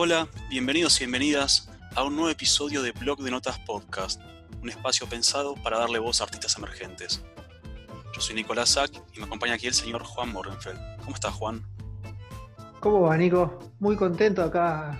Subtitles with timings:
[0.00, 4.20] Hola, bienvenidos y bienvenidas a un nuevo episodio de Blog de Notas Podcast,
[4.62, 7.24] un espacio pensado para darle voz a artistas emergentes.
[8.14, 10.78] Yo soy Nicolás Sack y me acompaña aquí el señor Juan Morgenfeld.
[10.98, 11.64] ¿Cómo estás, Juan?
[12.78, 13.58] ¿Cómo va, Nico?
[13.80, 14.96] Muy contento acá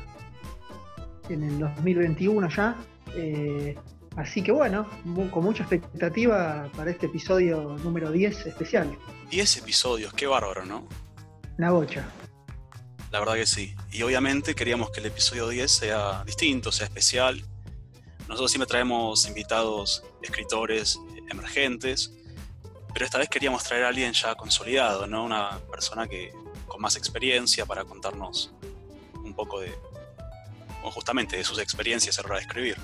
[1.28, 2.76] en el 2021 ya.
[3.14, 3.78] Eh,
[4.16, 4.84] así que bueno,
[5.30, 8.98] con mucha expectativa para este episodio número 10 especial.
[9.30, 10.88] 10 episodios, qué bárbaro, ¿no?
[11.56, 12.04] La bocha.
[13.10, 13.74] La verdad que sí.
[13.90, 17.42] Y obviamente queríamos que el episodio 10 sea distinto, sea especial.
[18.28, 21.00] Nosotros siempre traemos invitados, escritores
[21.30, 22.12] emergentes,
[22.92, 25.24] pero esta vez queríamos traer a alguien ya consolidado, ¿no?
[25.24, 26.32] Una persona que
[26.66, 28.52] con más experiencia para contarnos
[29.14, 29.72] un poco de,
[30.82, 32.76] o justamente de sus experiencias a la hora de escribir.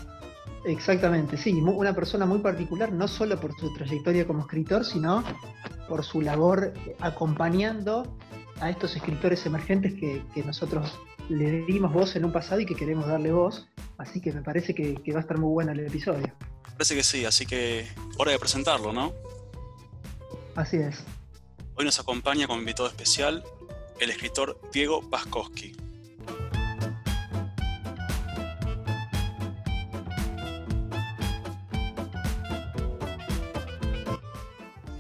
[0.64, 5.22] Exactamente, sí, una persona muy particular, no solo por su trayectoria como escritor, sino
[5.88, 8.16] por su labor acompañando
[8.60, 13.06] a estos escritores emergentes que, nosotros le dimos voz en un pasado y que queremos
[13.06, 13.66] darle voz.
[13.98, 16.32] Así que me parece que, va a estar muy bueno el episodio.
[16.72, 17.86] Parece que sí, así que
[18.18, 19.12] hora de presentarlo, ¿no?
[20.56, 21.04] Así es.
[21.76, 23.44] Hoy nos acompaña como invitado especial
[24.00, 25.76] el escritor Diego Paskowski.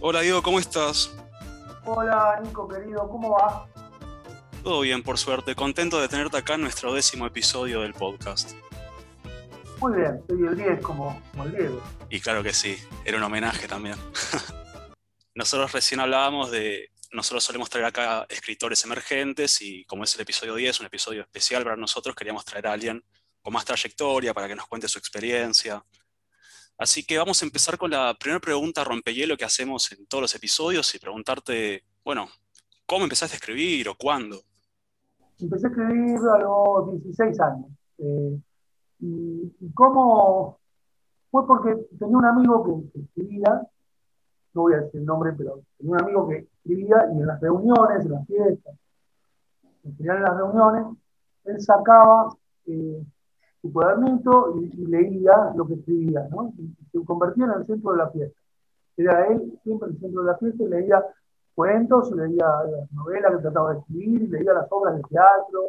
[0.00, 1.10] Hola Diego, ¿cómo estás?
[1.86, 3.68] Hola Nico querido, ¿cómo va?
[4.62, 5.54] Todo bien, por suerte.
[5.54, 8.52] Contento de tenerte acá en nuestro décimo episodio del podcast.
[9.80, 11.82] Muy bien, soy el 10 como, como el Diego.
[12.08, 13.96] Y claro que sí, era un homenaje también.
[15.34, 20.54] Nosotros recién hablábamos de, nosotros solemos traer acá escritores emergentes y como es el episodio
[20.54, 23.04] 10, un episodio especial para nosotros, queríamos traer a alguien
[23.42, 25.84] con más trayectoria para que nos cuente su experiencia.
[26.76, 30.34] Así que vamos a empezar con la primera pregunta rompehielo que hacemos en todos los
[30.34, 32.28] episodios y preguntarte, bueno,
[32.84, 34.40] ¿cómo empezaste a escribir o cuándo?
[35.38, 37.66] Empecé a escribir a los 16 años.
[37.98, 38.40] Eh,
[39.00, 40.58] y, cómo
[41.30, 43.62] fue porque tenía un amigo que, escribía,
[44.54, 47.40] no voy a decir el nombre, pero tenía un amigo que escribía y en las
[47.40, 48.74] reuniones, en las fiestas,
[49.84, 50.98] en general en las reuniones,
[51.44, 52.34] él sacaba
[52.66, 53.02] eh,
[53.64, 56.52] su cuadernito y, leía lo que escribía, ¿no?
[56.58, 58.38] Y se convertía en el centro de la fiesta.
[58.94, 61.02] Era él siempre el centro de la fiesta y leía
[61.54, 65.62] cuentos, leía las novelas que trataba de escribir, y leía las obras de teatro,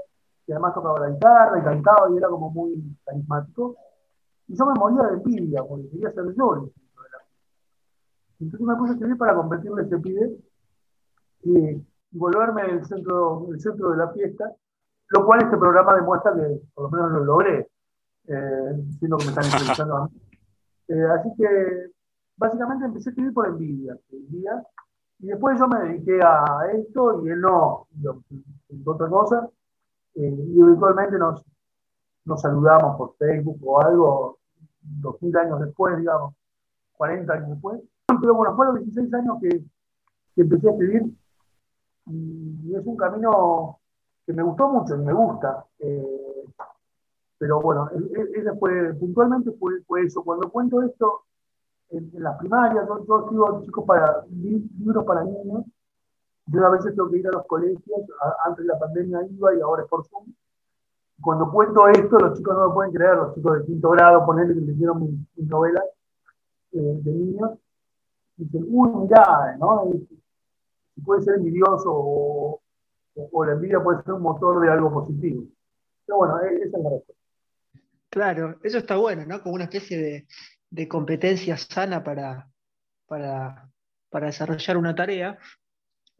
[0.45, 3.78] y además tocaba la guitarra y cantaba y era como muy carismático.
[4.50, 7.50] Y yo me moría de envidia porque quería ser yo el centro de la fiesta.
[8.41, 10.38] Entonces me puse a escribir para convertirme en ese pibe
[11.44, 14.51] y, volverme el centro, el centro de la fiesta,
[15.09, 17.69] lo cual este programa demuestra que por lo menos lo logré eh,
[18.25, 20.22] siendo que me están entrevistando a mí.
[20.88, 21.47] Eh, así que
[22.38, 23.97] básicamente empecé a escribir por envidia,
[25.18, 27.88] y después yo me dediqué a esto y él no,
[28.85, 29.50] otra cosa,
[30.14, 31.44] eh, y eventualmente nos,
[32.25, 34.40] nos saludamos por Facebook o algo,
[34.80, 36.35] 2000 años después, digamos,
[36.97, 37.81] 40 años después.
[38.22, 41.03] Pero bueno, fueron 16 años que, que empecé a escribir
[42.08, 43.80] y es un camino
[44.25, 45.66] que me gustó mucho y me gusta.
[45.80, 46.46] Eh,
[47.38, 47.90] pero bueno,
[48.34, 50.23] ese fue, puntualmente fue, eso.
[50.23, 51.23] Cuando cuento esto
[51.90, 55.66] en, las primarias, yo, yo escribo chicos para, libros para niños,
[56.47, 58.01] yo a veces tengo que ir a los colegios,
[58.46, 60.25] antes de la pandemia iba y ahora es por Zoom.
[61.22, 64.53] Cuando cuento esto, los chicos no lo pueden creer, los chicos de quinto grado, ponerle
[64.53, 65.84] que leyeron mis, mis novelas
[66.73, 67.52] eh, de niños,
[68.38, 69.90] dicen, uy, mirá, ¿no?
[71.03, 72.62] puede ser envidioso o,
[73.16, 75.44] o, la envidia puede ser un motor de algo positivo.
[76.06, 77.25] Pero bueno, e, esa es la respuesta.
[78.16, 79.44] Claro, eso está bueno, ¿no?
[79.44, 80.26] Como una especie
[80.70, 82.50] de, competencia sana para,
[84.22, 85.38] desarrollar una tarea.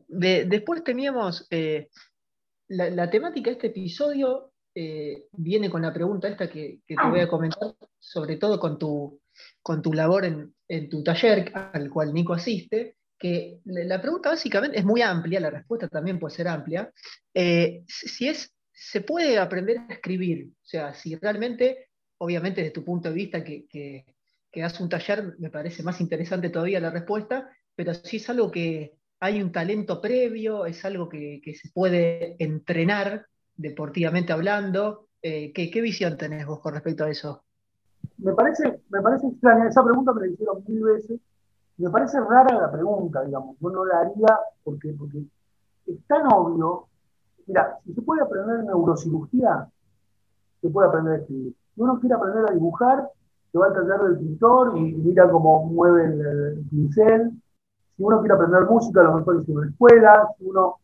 [0.10, 1.88] después teníamos eh,
[2.68, 7.30] la, temática de este episodio eh, viene con la pregunta esta que, te voy a
[7.30, 9.22] comentar, sobre todo con tu,
[9.62, 14.84] con tu labor en, tu taller al cual Nico asiste, que la pregunta básicamente es
[14.84, 16.92] muy amplia, la respuesta también puede ser amplia,
[17.34, 20.52] eh, si es se puede aprender a escribir.
[20.52, 24.06] O sea, si realmente, obviamente desde tu punto de vista que, que,
[24.64, 28.98] haces un taller, me parece más interesante todavía la respuesta, pero si es algo que
[29.20, 33.26] hay un talento previo, es algo que, se puede entrenar
[33.56, 35.08] deportivamente hablando.
[35.22, 37.44] Eh, ¿qué, visión tenés vos con respecto a eso?
[38.18, 41.20] Me parece, me parece extraña, esa pregunta me la hicieron mil veces,
[41.78, 45.20] me parece rara la pregunta, digamos, yo no la haría porque, porque
[45.88, 46.88] es tan obvio
[47.48, 49.68] Mira, si se puede aprender neurocirugía,
[50.62, 51.56] se puede aprender a escribir.
[51.74, 53.10] Si uno quiere aprender a dibujar,
[53.52, 57.32] se va al taller del pintor y, mira cómo mueve el, pincel.
[57.96, 60.76] Si uno quiere aprender música, a lo mejor es en una escuela, si uno,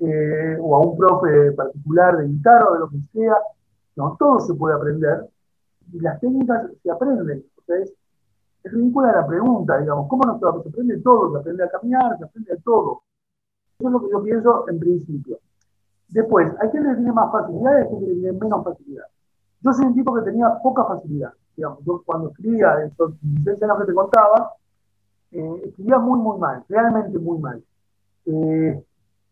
[0.00, 3.36] eh, o a un profe particular de guitarra o de lo que sea.
[3.96, 5.28] No, todo se puede aprender
[5.92, 7.44] y las técnicas se aprenden.
[7.56, 7.92] O sea, es,
[8.64, 11.32] ridícula la pregunta, digamos, ¿cómo no se aprende todo?
[11.32, 13.02] Se aprende a caminar, se aprende a todo.
[13.78, 15.38] Eso es lo que yo pienso en principio.
[16.10, 19.04] Después, hay gente que tiene más facilidad y hay gente tiene menos facilidad.
[19.62, 21.32] Yo soy un tipo que tenía poca facilidad.
[21.56, 24.52] Digamos, yo cuando escribía esos 16 años que te contaba,
[25.32, 27.62] eh, escribía muy, muy mal, realmente muy mal.
[28.26, 28.84] Eh,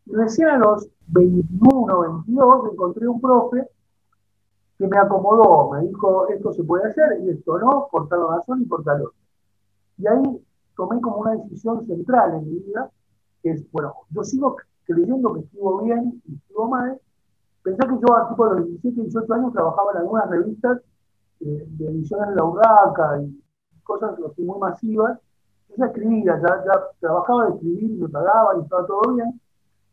[0.07, 3.67] recién a los 21, 22 encontré un profe
[4.79, 8.63] que me acomodó, me dijo, esto se puede hacer y esto no, por tal razón
[8.63, 9.19] y por tal otra.
[9.99, 10.47] Y ahí
[10.77, 12.89] tomé como una decisión central en mi vida,
[13.43, 14.57] que es, bueno, yo sigo
[14.89, 16.99] creyendo que escribo bien y escribo mal.
[17.63, 20.81] Pensé que yo a tipo de los 17, 18 años trabajaba en algunas revistas
[21.41, 23.43] eh, de ediciones de la Urraca y
[23.85, 25.19] cosas así muy masivas.
[25.69, 29.41] Yo ya escribía, ya, ya trabajaba de escribir y me pagaban y estaba todo bien,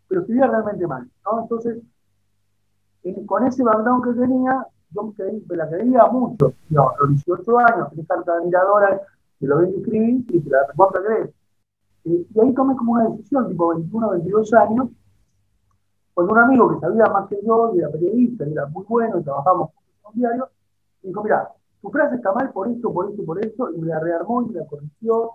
[0.07, 1.09] pero escribía realmente mal.
[1.25, 1.42] ¿no?
[1.42, 1.83] Entonces,
[3.25, 5.13] con ese background que tenía, yo
[5.47, 6.53] me, la creía mucho.
[6.69, 9.01] No, a los 18 años, tenés carta de miradora,
[9.39, 11.35] que lo ven que escribir y te la respuesta crees.
[12.06, 14.90] Y ahí tomé como una decisión, tipo 21, 22 años,
[16.13, 19.19] con un amigo que sabía más que yo, y era periodista, y era muy bueno,
[19.19, 20.50] y trabajábamos en un diario,
[21.02, 21.50] y dijo, mira,
[21.81, 24.46] tu frase está mal por esto, por esto, por esto, y me la rearmó y
[24.50, 25.31] me la corrigió,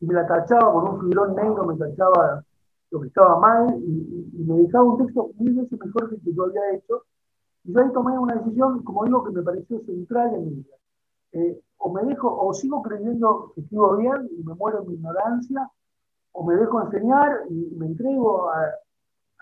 [0.00, 2.44] y me la tachaba con un fibrón negro, me tachaba
[2.90, 6.22] lo que estaba mal, y, y me dejaba un texto mil veces mejor que el
[6.22, 7.04] que yo había hecho,
[7.64, 10.76] y yo ahí tomé una decisión, como digo, que me pareció central en mi vida.
[11.32, 14.94] Eh, o me dejo, o sigo creyendo que escribo bien y me muero en mi
[14.94, 15.70] ignorancia,
[16.32, 18.74] o me dejo enseñar y me entrego a,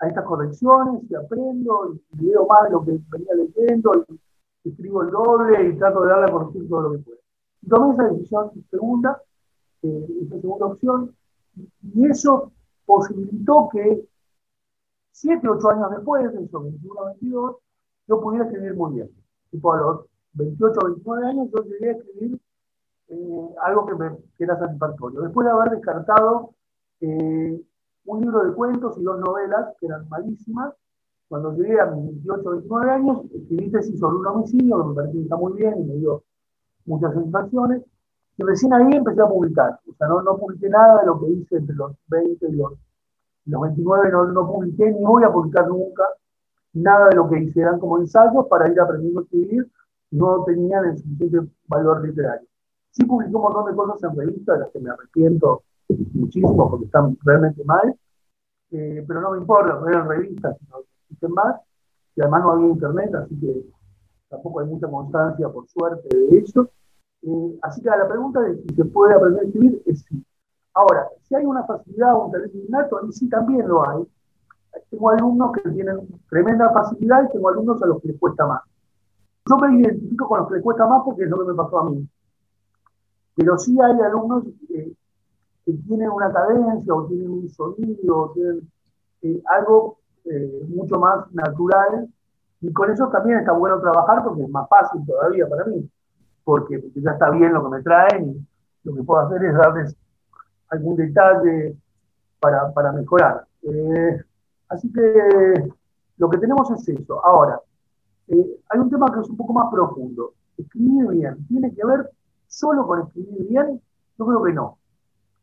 [0.07, 5.69] estas correcciones y aprendo y leo más lo que venía leyendo y escribo el doble
[5.69, 7.17] y trato de darle a corregir todo lo que pueda.
[7.61, 9.21] Y tomé esa decisión segunda,
[9.83, 11.15] eh, esa segunda opción,
[11.93, 12.51] y eso
[12.83, 14.07] posibilitó que
[15.11, 17.55] siete, ocho años después, de esos 21, 22,
[18.07, 19.11] yo pudiera escribir muy bien.
[19.51, 22.39] Tipo a los 28 o 29 años yo llegué a escribir
[23.09, 25.21] eh, algo que, me, era satisfactorio.
[25.21, 26.55] Después de haber descartado
[27.07, 30.73] un libro de cuentos y dos novelas que eran malísimas,
[31.27, 34.95] cuando llegué a mis 28 o 29 años, escribí tesis sobre un homicidio, que me
[34.95, 36.23] pareció que está muy bien y me dio
[36.85, 37.83] muchas satisfacciones,
[38.37, 39.79] y recién ahí empecé a publicar.
[39.89, 42.73] O sea, no, no publiqué nada de lo que hice entre los 20 y los,
[43.45, 46.03] los 29, no, no publiqué ni voy a publicar nunca
[46.73, 49.69] nada de lo que hice, eran como ensayos para ir aprendiendo a escribir,
[50.11, 52.47] no tenían el suficiente valor literario.
[52.91, 55.63] Sí publiqué un montón de cosas en revistas, de las que me arrepiento
[56.13, 57.95] muchísimo porque están realmente mal,
[58.71, 60.57] eh, pero no me importa, no eran revistas,
[61.03, 61.61] existen más,
[62.15, 63.65] y además no había internet, así que
[64.29, 66.69] tampoco hay mucha constancia, por suerte, de eso.
[67.23, 70.23] Eh, así que la pregunta de si se puede aprender a escribir es sí.
[70.73, 74.07] Ahora, si hay una facilidad o un talento innato, ahí sí también lo hay,
[74.89, 78.61] tengo alumnos que tienen tremenda facilidad y tengo alumnos a los que les cuesta más.
[79.49, 81.79] Yo me identifico con los que les cuesta más porque es lo que me pasó
[81.79, 82.07] a mí.
[83.35, 84.43] Pero sí hay alumnos
[85.65, 88.71] que tienen una cadencia o tienen un sonido o tienen
[89.21, 92.07] eh, algo eh, mucho más natural
[92.61, 95.89] y con eso también está bueno trabajar porque es más fácil todavía para mí,
[96.43, 98.47] porque, ya está bien lo que me traen y
[98.83, 99.95] lo que puedo hacer es darles
[100.69, 101.75] algún detalle
[102.39, 103.45] para, para mejorar.
[103.63, 104.21] Eh,
[104.71, 105.69] Así que
[106.17, 107.23] lo que tenemos es eso.
[107.25, 107.59] Ahora,
[108.29, 110.33] hay un tema que es un poco más profundo.
[110.57, 112.09] Escribir bien, ¿tiene que ver
[112.47, 113.81] solo con escribir bien?
[114.17, 114.77] Yo creo que no.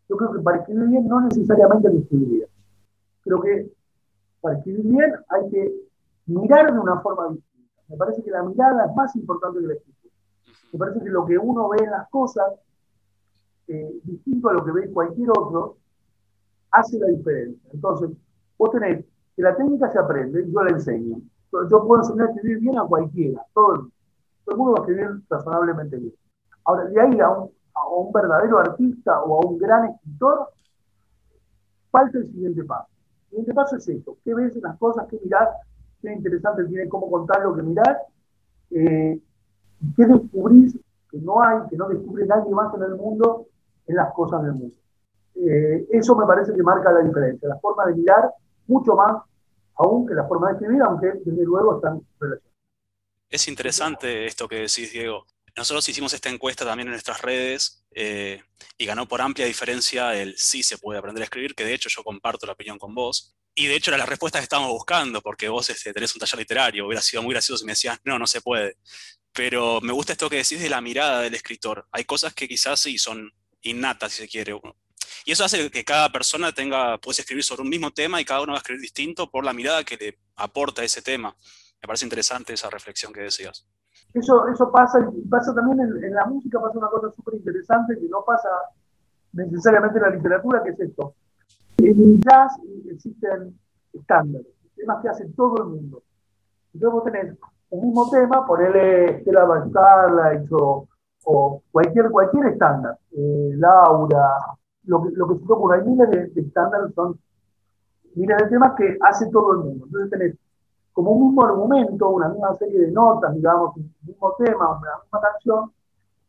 [0.09, 2.49] Yo creo que para escribir bien no necesariamente hay que escribir.
[3.23, 3.73] Creo que
[4.41, 5.75] para escribir bien hay que
[6.27, 7.83] mirar de una forma distinta.
[7.89, 10.15] Me parece que la mirada es más importante que la escritura.
[10.73, 12.53] Me parece que lo que uno ve en las cosas,
[13.69, 15.77] eh, distinto a lo que ve cualquier otro,
[16.71, 17.71] hace la diferencia.
[17.73, 18.11] Entonces,
[18.59, 19.05] vos tenés
[19.37, 21.21] que la técnica se aprende, yo la enseño.
[21.71, 23.89] Yo puedo enseñar a escribir bien a cualquiera, todo,
[24.45, 26.15] todo el mundo va a escribir razonablemente bien.
[26.65, 27.51] Ahora, de ahí a un,
[27.83, 30.49] a un verdadero artista o a un gran escritor,
[31.91, 32.89] falta el siguiente paso.
[33.25, 35.49] El siguiente paso es esto, ¿qué ves en las cosas, qué mirás,
[36.01, 37.99] qué interesante tiene cómo contar lo que mirás,
[38.71, 39.21] eh,
[39.97, 40.79] qué descubrís
[41.11, 43.47] que no hay, que no descubre nadie más en el mundo
[43.87, 44.77] en las cosas del mundo.
[45.35, 48.31] Eh, eso me parece que marca la diferencia, la forma de mirar
[48.67, 49.23] mucho más
[49.77, 52.49] aún que la forma de escribir, aunque desde luego están relacionados.
[53.31, 55.25] Es interesante esto que decís, Diego.
[55.59, 58.41] Nosotros hicimos esta encuesta también en nuestras redes eh,
[58.79, 61.89] y ganó por amplia diferencia el sí se puede aprender a escribir, que de hecho
[61.89, 63.35] yo comparto la opinión con vos.
[63.57, 66.39] Y de hecho era la respuesta que estábamos buscando, porque vos este, tenés un taller
[66.39, 68.77] literario, hubiera sido muy gracioso si me decías, no, no se puede.
[69.33, 71.89] Pero me gusta esto que decís de la mirada del escritor.
[71.91, 74.55] Hay cosas que quizás sí son innatas, si se quiere.
[75.25, 78.43] Y eso hace que cada persona tenga, puede escribir sobre un mismo tema y cada
[78.43, 81.37] uno va a escribir distinto por la mirada que le aporta ese tema.
[81.83, 83.67] Me parece interesante esa reflexión que decías.
[84.15, 88.25] Eso, eso pasa, pasa también en, la música, pasa una cosa súper interesante que no
[88.25, 88.49] pasa
[89.33, 91.15] necesariamente en la literatura, que es esto.
[91.79, 92.53] En el jazz
[92.91, 93.59] existen
[93.93, 96.03] estándares, temas que hace todo el mundo.
[96.73, 97.37] Entonces vos tenés
[97.71, 99.71] un mismo tema, ponele Estela Van
[100.51, 100.89] o,
[101.25, 104.39] o cualquier, cualquier estándar, eh, Laura,
[104.85, 107.19] lo que, lo que se te hay miles de, estándares, son
[108.15, 109.85] miles de temas que hace todo el mundo.
[109.87, 110.37] Entonces tenés
[110.99, 115.21] como un mismo argumento, una misma serie de notas, digamos, un mismo tema, una misma
[115.21, 115.73] canción,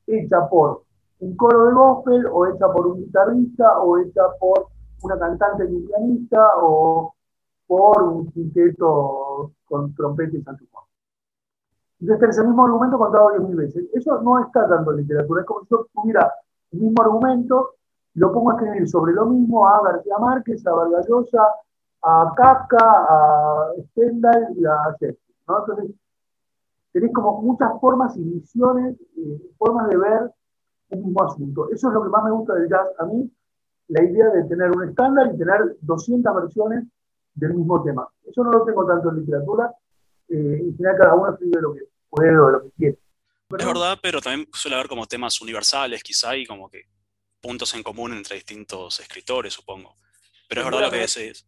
[0.06, 0.84] hecha por
[1.22, 4.68] un coro de gospel, o hecha por un guitarrista, o hecha por
[5.02, 7.16] una cantante y un pianista, o
[7.66, 10.84] por un quinteto con trompeta y saxofón.
[12.00, 13.90] Entonces el mismo argumento contado diez mil veces.
[13.92, 16.32] Eso no está en literatura, es como si yo tuviera
[16.74, 17.72] el mismo argumento,
[18.14, 21.42] lo pongo a escribir sobre lo mismo a García Márquez, a Vargas Llosa,
[22.01, 25.18] a Kafka, a Stendhal y a Shakespeare.
[25.48, 25.96] Entonces,
[26.91, 30.32] tenés como muchas formas y visiones, eh, formas de ver
[30.89, 31.70] el mismo asunto.
[31.72, 33.29] Eso es lo que más me gusta del jazz a mí,
[33.89, 36.86] la idea de tener un estándar y tener 200 versiones
[37.34, 38.08] del mismo tema.
[38.25, 39.74] Eso no lo tengo tanto en literatura,
[40.29, 43.00] eh, y final cada uno escribe lo que puede o lo que quiere.
[43.58, 46.84] es verdad, pero también suele haber como temas universales quizá y como que
[47.41, 49.96] puntos en común entre distintos escritores, supongo.
[50.48, 51.46] Pero es verdad lo que decís.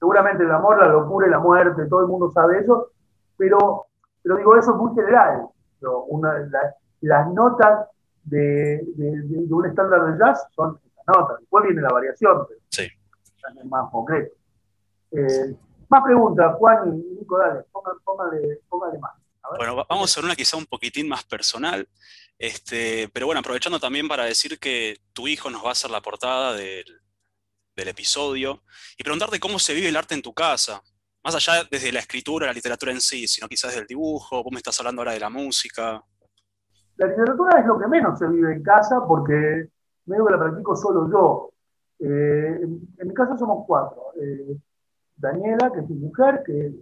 [0.00, 2.88] Seguramente el amor, la locura y la muerte, todo el mundo sabe eso,
[3.36, 3.84] pero,
[4.22, 5.46] pero digo, eso es muy general.
[7.02, 7.86] las notas
[8.24, 8.82] de,
[9.50, 11.40] un estándar de jazz son esas notas.
[11.40, 12.84] Después viene la variación, pero sí.
[12.84, 14.34] es más concreto.
[15.12, 15.54] Eh,
[15.90, 19.12] más preguntas, Juan y Nico, dale, póngale, más.
[19.58, 21.86] Bueno, vamos a hacer una quizá un poquitín más personal,
[22.38, 26.00] este, pero bueno, aprovechando también para decir que tu hijo nos va a hacer la
[26.00, 27.00] portada del,
[27.88, 28.62] episodio
[28.96, 30.82] y preguntarte cómo se vive el arte en tu casa,
[31.22, 34.52] más allá desde la escritura, la literatura en sí, sino quizás desde el dibujo, vos
[34.52, 36.02] me estás hablando ahora de la música.
[36.96, 39.68] La literatura es lo que menos se vive en casa porque
[40.06, 41.50] medio que la practico solo yo.
[41.98, 44.12] Eh, en, mi casa somos cuatro.
[44.20, 44.56] Eh,
[45.16, 46.72] Daniela, que es mi mujer, que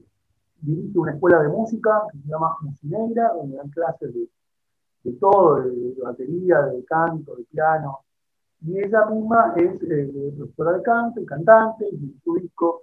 [0.60, 5.94] dirige una escuela de música que se llama Musineira, donde dan clases de, todo, de,
[6.02, 8.04] batería, de canto, de piano.
[8.60, 12.82] Y ella misma es eh, profesora de canto y cantante, y su disco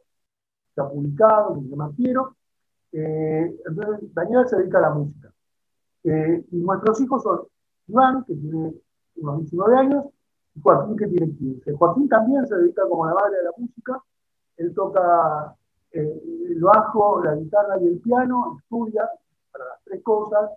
[0.78, 2.36] ha publicado, se llama Quiero.
[2.92, 5.32] Eh, entonces, Daniela se dedica a la música.
[6.04, 7.42] Eh, y nuestros hijos son
[7.88, 8.74] Iván, que tiene
[9.18, 10.06] unos 19 años,
[10.56, 11.74] y Joaquín, que tiene 15.
[11.74, 14.02] Joaquín también se dedica como la madre de la música
[14.58, 15.56] él toca
[15.92, 19.10] eh, el bajo, la guitarra y el piano, estudia
[19.52, 20.52] para las tres cosas,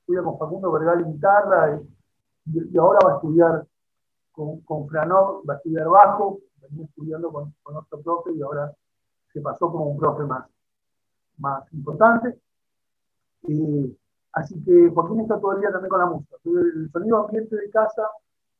[0.00, 1.80] estudia con Facundo Vergal en guitarra
[2.46, 3.66] y, ahora va a estudiar
[4.32, 8.72] con, con Franov, va a estudiar bajo, venía estudiando con, otro profe y ahora
[9.32, 10.46] se pasó como un profe más,
[11.38, 12.38] más importante.
[14.32, 16.36] así que Joaquín está todo el día también con la música.
[16.44, 18.08] El sonido ambiente de casa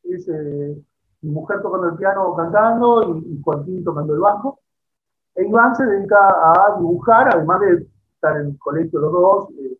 [0.05, 0.83] es eh,
[1.23, 4.59] mi mujer tocando el piano cantando y, y Joaquín tocando el bajo.
[5.35, 9.79] E Iván se dedica a dibujar, además de estar en el colegio los dos, eh,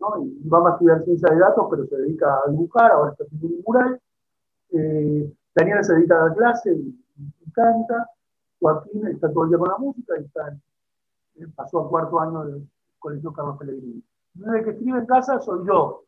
[0.00, 0.22] ¿no?
[0.44, 3.46] Iván va a estudiar ciencia de datos, pero se dedica a dibujar, ahora está haciendo
[3.46, 4.00] un mural.
[4.72, 6.96] Eh, Daniela se dedica a dar clase y,
[7.52, 8.08] canta.
[8.60, 12.68] Joaquín está todo el día con la música y eh, pasó a cuarto año del
[12.98, 14.02] colegio Carlos Pellegrini.
[14.54, 16.04] El que escribe en casa soy yo.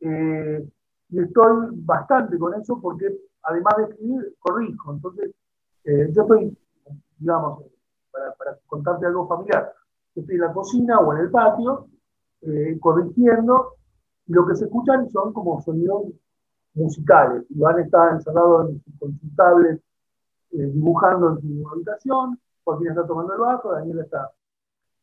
[0.00, 3.06] y estoy bastante con eso porque
[3.42, 4.92] además de escribir, corrijo.
[4.92, 5.34] Entonces,
[5.84, 6.56] yo estoy,
[7.18, 7.64] digamos,
[8.38, 9.72] para, contarte algo familiar.
[10.14, 11.88] Estoy en la cocina o en el patio,
[12.42, 13.74] eh, corrigiendo,
[14.26, 16.04] lo que se escuchan son como sonidos
[16.74, 17.44] musicales.
[17.50, 19.80] Iván está encerrado en su consultable,
[20.52, 24.30] eh, dibujando en su habitación, Joaquín está tomando el bajo, Daniel está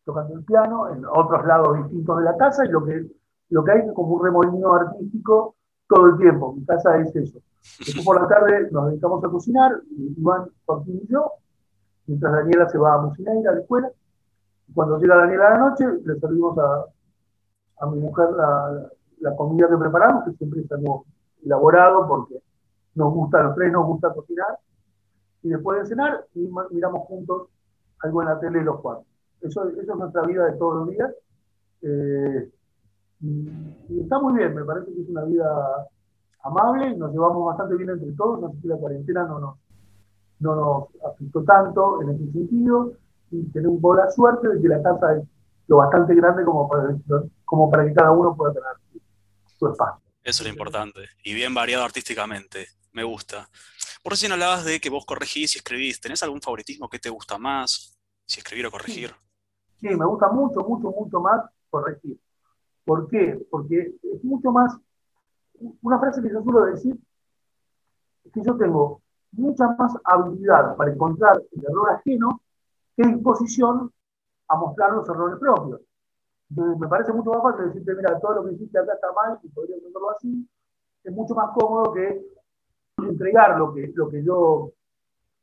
[0.04, 3.08] tocando el piano, en otros lados distintos de la casa, y lo que,
[3.50, 5.56] lo que hay es como un remolino artístico
[5.88, 6.54] todo el tiempo.
[6.54, 7.40] Mi casa es eso.
[7.80, 9.82] Después por la tarde nos dedicamos a cocinar,
[10.18, 11.32] Iván, Joaquín y yo,
[12.06, 13.92] mientras Daniela se va a Musineira, a la escuela.
[14.74, 16.86] Cuando llega Daniela a la noche, le servimos a,
[17.80, 18.90] a mi mujer la,
[19.22, 21.06] la, comida que preparamos, que siempre estamos
[21.46, 22.42] elaborado porque
[22.96, 24.60] nos gusta, los tres nos gusta cocinar.
[25.44, 26.26] Y después de cenar,
[26.72, 27.50] miramos juntos
[28.02, 29.06] algo en la tele los cuatro.
[29.42, 31.12] Eso, eso es nuestra vida de todos los días.
[31.82, 32.52] Eh,
[33.22, 35.88] y, está muy bien, me parece que es una vida
[36.44, 39.58] amable nos llevamos bastante bien entre todos, así que la cuarentena no nos,
[40.40, 42.94] no nos afectó tanto en ese sentido
[43.32, 45.24] y tenemos la suerte de que la casa es
[45.68, 46.96] lo bastante grande como para,
[47.46, 49.02] como para que cada uno pueda tener
[49.58, 50.05] su espacio.
[50.26, 51.08] Eso es lo importante.
[51.24, 52.68] Y bien variado artísticamente.
[52.94, 53.48] Me gusta.
[54.02, 56.02] Por recién hablabas de que vos corregís y escribís.
[56.02, 57.96] ¿Tenés algún favoritismo que te gusta más?
[58.26, 59.14] Si escribir o corregir.
[59.80, 62.20] Sí, me gusta mucho, mucho, mucho más corregir.
[62.84, 63.40] ¿Por qué?
[63.52, 64.76] Porque es mucho más,
[65.84, 66.98] una frase que yo suelo decir,
[68.24, 72.42] es que yo tengo mucha más habilidad para encontrar el error ajeno
[72.98, 73.94] que disposición
[74.48, 75.82] a mostrar los errores propios.
[76.56, 79.50] Me parece mucho más fácil decirte, mira, todo lo que hiciste acá está mal y
[79.50, 80.48] podría hacerlo así.
[81.04, 82.26] Es mucho más cómodo que
[82.98, 84.72] entregar lo que, lo que yo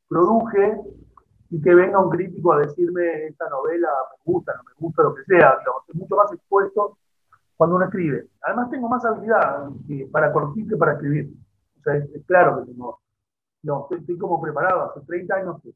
[0.08, 0.80] produje
[1.50, 5.14] y que venga un crítico a decirme esta novela me gusta, no me gusta, lo
[5.14, 5.58] que sea.
[5.86, 6.96] es mucho más expuesto
[7.56, 8.28] cuando uno escribe.
[8.42, 9.68] Además tengo más habilidad
[10.10, 11.30] para corregir que para escribir.
[11.78, 13.00] O sea, es, claro que tengo,
[13.62, 15.74] no, estoy, como preparado, hace 30 años que,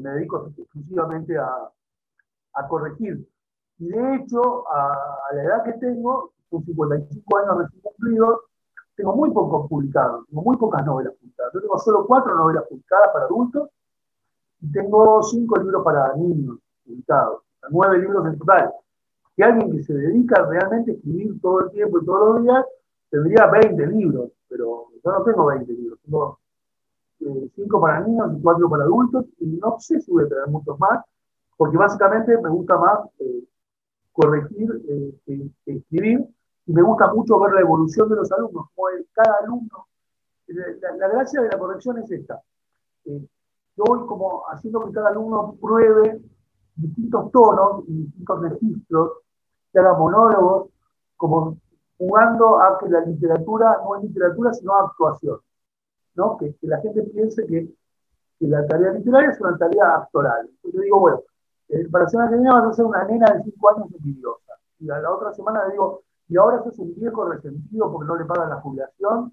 [0.00, 1.70] me dedico exclusivamente a,
[2.54, 3.28] a, corregir.
[3.78, 8.40] Y de hecho, a, la edad que tengo, son 55 años recién cumplidos,
[8.96, 11.52] tengo muy pocos publicados, tengo muy pocas novelas publicadas.
[11.54, 13.68] Yo tengo solo cuatro novelas publicadas para adultos
[14.60, 18.72] y tengo cinco libros para niños publicados, nueve libros en total.
[19.36, 22.64] Que alguien que se dedica realmente a escribir todo el tiempo y todos los días
[23.10, 26.38] tendría 20 libros, pero yo no tengo 20 libros, tengo
[27.20, 30.46] eh, cinco para niños y cuatro para adultos y no sé si voy a tener
[30.46, 31.04] muchos más,
[31.56, 33.44] porque básicamente me gusta más eh,
[34.14, 36.24] corregir eh, que escribir
[36.66, 39.86] y me gusta mucho ver la evolución de los alumnos, como cada alumno.
[40.46, 42.40] La, gracia de la corrección es esta.
[43.04, 43.26] Eh,
[43.76, 46.22] yo voy como haciendo que cada alumno pruebe
[46.76, 49.12] distintos tonos y distintos registros,
[49.72, 50.70] que haga monólogos,
[51.16, 51.58] como
[51.98, 55.38] jugando a que la literatura no es literatura, sino actuación.
[56.14, 56.36] ¿no?
[56.38, 57.68] Que, la gente piense que,
[58.40, 60.50] la tarea literaria es una tarea actoral.
[60.64, 61.22] Yo digo, bueno,
[61.90, 64.52] para la semana que viene vas a ser una nena de 5 años envidiosa.
[64.80, 68.16] Y la, la otra semana le digo, y ahora sos un viejo resentido porque no
[68.16, 69.32] le pagan la jubilación,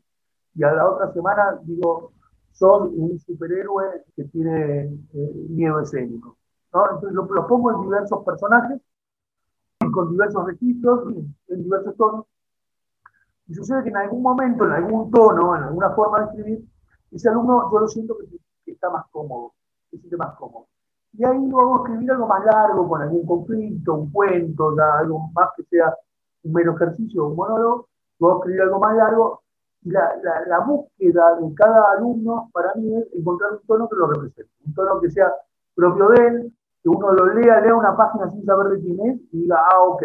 [0.53, 2.11] y a la otra semana digo,
[2.51, 6.37] sos un superhéroe que tiene eh, miedo escénico.
[6.73, 8.81] Entonces lo, pongo en diversos personajes,
[9.91, 11.13] con diversos registros,
[11.47, 12.25] en diversos tonos,
[13.47, 16.65] y sucede que en algún momento, en algún tono, en alguna forma de escribir,
[17.11, 19.53] ese alumno yo lo siento que, está más cómodo,
[19.89, 20.67] que se siente más cómodo.
[21.13, 25.49] Y ahí luego a escribir algo más largo, con algún conflicto, un cuento, algo más
[25.57, 25.93] que sea
[26.43, 29.41] un mero ejercicio, un monólogo, puedo escribir algo más largo.
[29.83, 30.15] Y la,
[30.47, 34.73] la, búsqueda de cada alumno para mí es encontrar un tono que lo represente, un
[34.75, 35.33] tono que sea
[35.73, 39.19] propio de él, que uno lo lea, lea una página sin saber de quién es
[39.31, 40.03] y diga, ah, ok,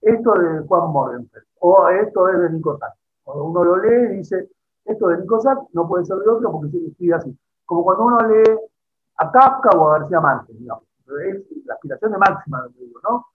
[0.00, 2.94] esto es de Juan Morgenfeld, o esto es de Nico Sack.
[3.22, 4.48] Cuando uno lo lee dice,
[4.86, 7.38] esto es de Nico Sack, no puede ser de otro porque se escribe así.
[7.66, 8.58] Como cuando uno lee
[9.20, 10.84] a Kafka o a García Márquez, digamos.
[11.26, 13.26] Es la aspiración de máxima, digo, ¿no?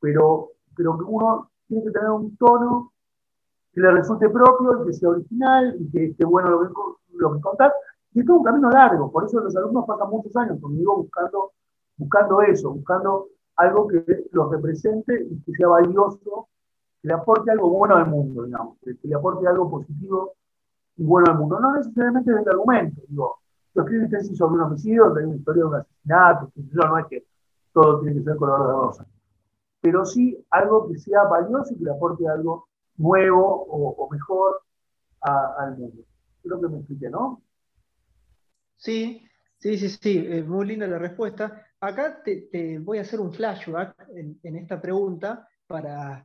[0.00, 2.92] Pero, pero que uno tiene que tener un tono
[3.72, 6.74] que le resulte propio, que sea original y que esté bueno lo que,
[7.14, 7.72] lo que contar.
[8.14, 11.52] Y es todo un camino largo, por eso los alumnos pasan muchos años conmigo buscando,
[11.96, 16.48] buscando eso, buscando algo que los represente y que sea valioso,
[17.00, 20.32] que le aporte algo bueno al mundo, digamos, que, le aporte algo positivo
[20.96, 21.60] y bueno al mundo.
[21.60, 23.37] No necesariamente desde el argumento, digo,
[23.74, 27.26] yo escribo tesis sobre un homicidio, hay una historia de un asesinato, no es que
[27.72, 29.06] todo tiene que ser color de rosa
[29.80, 34.62] pero sí algo que sea valioso y que le aporte algo nuevo o, mejor
[35.20, 36.02] al mundo.
[36.42, 37.42] Creo que me expliqué, ¿no?
[38.76, 39.26] Sí,
[39.58, 41.66] sí, sí, sí, es muy linda la respuesta.
[41.80, 46.24] Acá te, voy a hacer un flashback en, esta pregunta para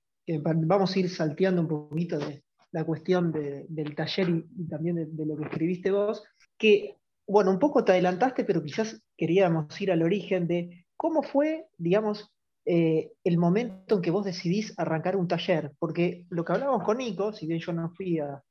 [0.66, 5.26] vamos a ir salteando un poquito de la cuestión del taller y, también de, de,
[5.26, 6.24] lo que escribiste vos,
[6.58, 11.68] que, bueno, un poco te adelantaste, pero quizás queríamos ir al origen de cómo fue,
[11.78, 12.34] digamos,
[12.66, 16.98] eh, el momento en que vos decidís arrancar un taller, porque lo que hablábamos con
[16.98, 18.42] Nico, si bien yo no fui a,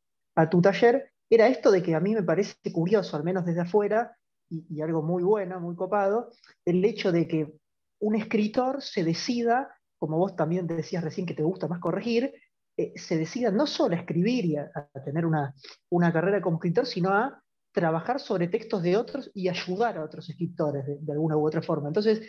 [0.50, 4.16] tu taller, era esto de que a mí me parece curioso, al menos desde afuera,
[4.50, 6.30] y, algo muy bueno, muy copado,
[6.66, 7.54] el hecho de que
[8.00, 12.34] un escritor se decida, como vos también decías recién que te gusta más corregir,
[12.76, 14.70] eh, se decida no solo a escribir y a,
[15.04, 15.54] tener una,
[15.90, 17.41] una, carrera como escritor, sino a
[17.72, 21.88] trabajar sobre textos de otros y ayudar a otros escritores de, alguna u otra forma.
[21.88, 22.22] Entonces,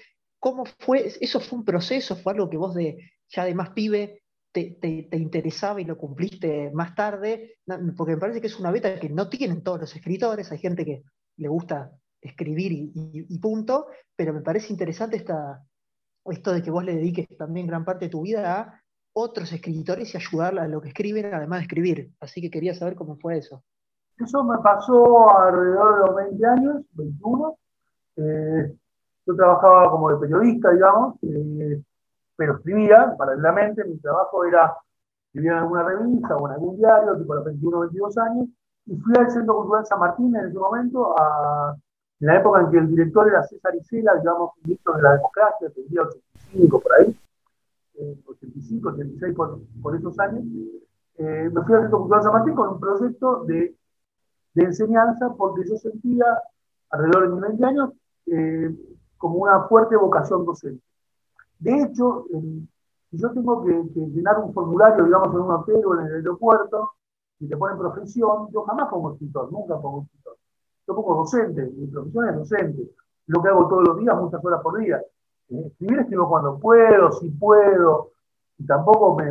[0.44, 1.10] ¿Cómo fue?
[1.22, 2.18] ¿Eso fue un proceso?
[2.18, 6.96] ¿Fue algo que vos de ya de más pibe te, interesaba y lo cumpliste más
[6.96, 7.60] tarde?
[7.96, 10.84] Porque me parece que es una beta que no tienen todos los escritores, hay gente
[10.84, 11.04] que
[11.38, 15.66] le gusta escribir y, punto, pero me parece interesante esta,
[16.26, 20.14] esto de que vos le dediques también gran parte de tu vida a otros escritores
[20.14, 22.12] y ayudarla a lo que escriben, además de escribir.
[22.20, 23.64] Así que quería saber cómo fue eso.
[24.18, 27.58] Eso me pasó alrededor de los 20 años, 21.
[29.26, 31.82] Yo trabajaba como de periodista, digamos, eh,
[32.36, 33.84] pero escribía paralelamente.
[33.86, 34.76] Mi trabajo era
[35.28, 38.48] escribir en alguna revista o en algún diario, tipo a los 21 o 22 años,
[38.86, 41.16] y fui al Centro Cultural San Martín en ese momento,
[42.20, 45.70] en la época en que el director era César Isela, digamos, ministro de la democracia,
[45.70, 47.18] tendría 85 por ahí.
[48.26, 49.36] 85, 86
[49.82, 50.44] por, esos años,
[51.16, 53.74] eh, me fui al Centro Cultural San Martín con un proyecto de,
[54.54, 56.26] de enseñanza porque yo sentía,
[56.90, 57.90] alrededor de mis 20 años,
[58.28, 58.76] eh,
[59.18, 60.84] como una fuerte vocación docente.
[61.60, 62.26] De hecho,
[63.10, 66.92] si yo tengo que, llenar un formulario, digamos, en un hotel o en el aeropuerto,
[67.40, 70.38] y te ponen profesión, yo jamás pongo escritor, nunca pongo escritor.
[70.88, 72.90] Yo pongo docente, mi profesión es docente.
[73.28, 75.02] Lo que hago todos los días, muchas horas por día.
[75.50, 78.12] Eh, escribir escribo cuando puedo, si puedo,
[78.58, 79.30] y tampoco me,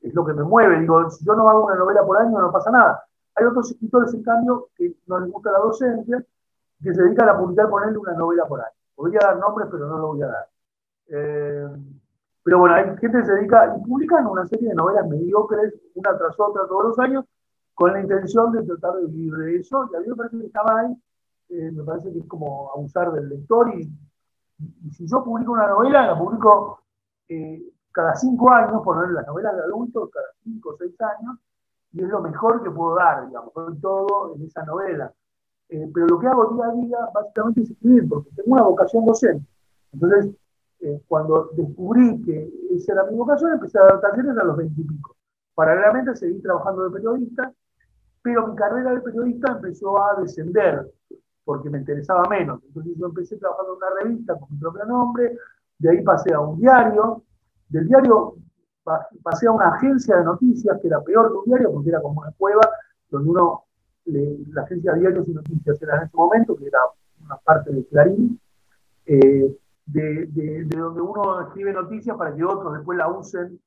[0.00, 0.80] es lo que me mueve.
[0.80, 3.04] Digo, si yo no hago una novela por año, no pasa nada.
[3.36, 6.24] Hay otros escritores, en cambio, que no les gusta la docencia,
[6.82, 8.70] que se dedican a publicar, ponerle una novela por año.
[8.94, 10.48] Podría dar nombres, pero no lo voy a dar.
[11.08, 11.66] Eh,
[12.44, 16.16] pero bueno, hay gente que se dedica y publican una serie de novelas mediocres, una
[16.16, 17.24] tras otra, todos los años,
[17.74, 19.88] con la intención de tratar de vivir de eso.
[19.92, 20.96] Y a mí me parece que está mal,
[21.48, 23.74] eh, me parece que es como abusar del lector.
[23.74, 23.90] Y,
[24.92, 26.82] si yo publico una novela, la publico
[27.28, 31.38] eh, cada cinco años, por las novelas de adultos, cada cinco o seis años,
[31.94, 35.12] y es lo mejor que puedo dar, digamos, doy todo en esa novela.
[35.68, 39.06] Eh, pero lo que hago día a día básicamente es escribir, porque tengo una vocación
[39.06, 39.46] docente.
[39.92, 40.34] Entonces,
[40.80, 44.80] eh, cuando descubrí que esa era mi vocación, empecé a dar talleres a los 20
[44.80, 45.16] y pico.
[45.54, 47.52] Paralelamente seguí trabajando de periodista,
[48.22, 50.90] pero mi carrera de periodista empezó a descender,
[51.44, 52.60] porque me interesaba menos.
[52.64, 55.38] Entonces yo empecé trabajando en una revista con mi propio nombre,
[55.78, 57.22] de ahí pasé a un diario,
[57.68, 58.34] del diario
[59.22, 62.20] pasé a una agencia de noticias, que era peor que un diario, porque era como
[62.20, 62.62] una cueva,
[63.10, 63.64] donde uno,
[64.04, 66.78] la agencia de diarios y noticias era en ese momento, que era
[67.24, 68.40] una parte de Clarín,
[69.06, 73.60] eh, de, de, donde uno escribe noticias para que otros después la usen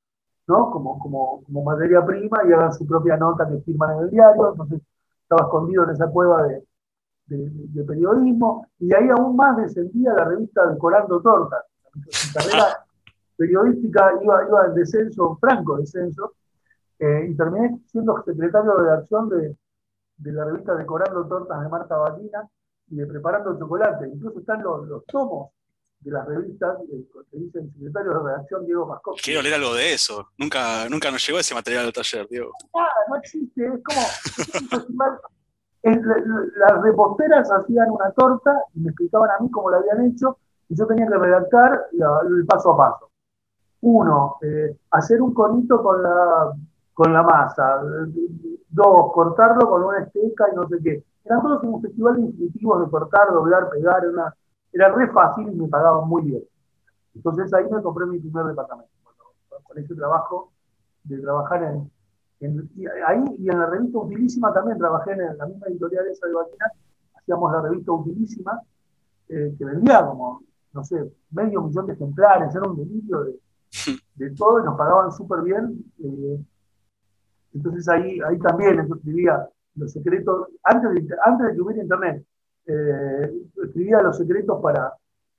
[0.47, 0.71] ¿no?
[0.71, 4.51] como, como, como materia prima y hagan su propia nota que firman en el diario.
[4.51, 4.81] Entonces
[5.21, 6.63] estaba escondido en esa cueva de,
[7.85, 11.65] periodismo, y de ahí aún más descendía la revista Decorando Tortas.
[13.37, 16.33] Periodística iba, iba en descenso, franco descenso,
[16.99, 19.55] eh, y terminé siendo secretario de redacción de,
[20.17, 22.49] de, la revista Decorando Tortas de Marta Batina
[22.89, 24.07] y de Preparando Chocolate.
[24.07, 25.51] Incluso están los, los tomos
[25.99, 29.19] de las revistas eh, que dicen secretario de redacción Diego Mascot.
[29.21, 30.29] Quiero leer algo de eso.
[30.37, 32.51] Nunca, nunca nos llegó ese material al taller, Diego.
[32.73, 33.67] Nada, no existe.
[33.67, 34.01] Es como.
[35.83, 40.75] las reposteras hacían una torta y me explicaban a mí cómo la habían hecho y
[40.75, 43.11] yo tenía que redactar el paso a paso.
[43.81, 46.53] Uno, eh, hacer un conito con la,
[46.93, 47.81] con la masa.
[48.69, 51.03] Dos, cortarlo con una esteca y no sé qué.
[51.23, 54.03] Eran todos un festival intuitivos de cortar, doblar, pegar.
[54.03, 54.35] Era,
[54.73, 56.43] era re fácil y me pagaban muy bien.
[57.15, 58.89] Entonces ahí me compré mi primer departamento.
[59.63, 60.51] con ese trabajo
[61.03, 61.91] de trabajar en,
[63.05, 66.71] ahí y en la revista Utilísima también trabajé en la misma editorial esa de Batina,
[67.15, 68.61] hacíamos la revista Utilísima,
[69.29, 73.39] eh, que vendía como, no sé, medio millón de ejemplares, era un delirio de,
[74.15, 75.83] de todo y nos pagaban súper bien.
[76.03, 76.39] Eh,
[77.53, 82.25] entonces ahí, ahí también escribía los secretos, antes de, antes de que hubiera internet,
[82.65, 83.31] eh,
[83.63, 84.93] escribía los secretos para,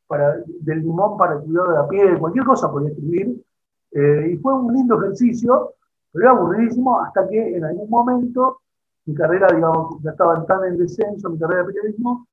[0.07, 3.45] para, del limón para el cuidado de la piel, cualquier cosa podía escribir.
[3.93, 5.75] y fue un lindo ejercicio
[6.13, 8.61] pero era aburridísimo hasta que en algún momento
[9.05, 12.27] mi carrera, digamos, ya estaba tan en descenso, mi carrera de periodismo,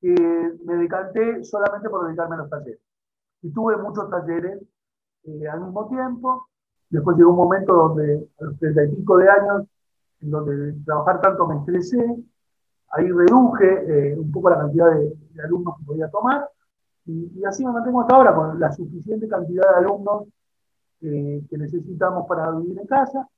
[0.00, 2.80] que me decanté solamente por dedicarme a los talleres.
[3.42, 4.62] Y tuve muchos talleres
[5.26, 6.48] eh, al mismo tiempo.
[6.88, 9.66] Después llegó un momento donde, a los treinta y pico de años,
[10.20, 12.16] en donde trabajar tanto me estresé,
[12.90, 16.48] ahí reduje eh, un poco la cantidad de, alumnos que podía tomar,
[17.06, 20.24] y, así me mantengo hasta ahora con la suficiente cantidad de alumnos
[21.02, 23.28] eh, que necesitamos para vivir en casa.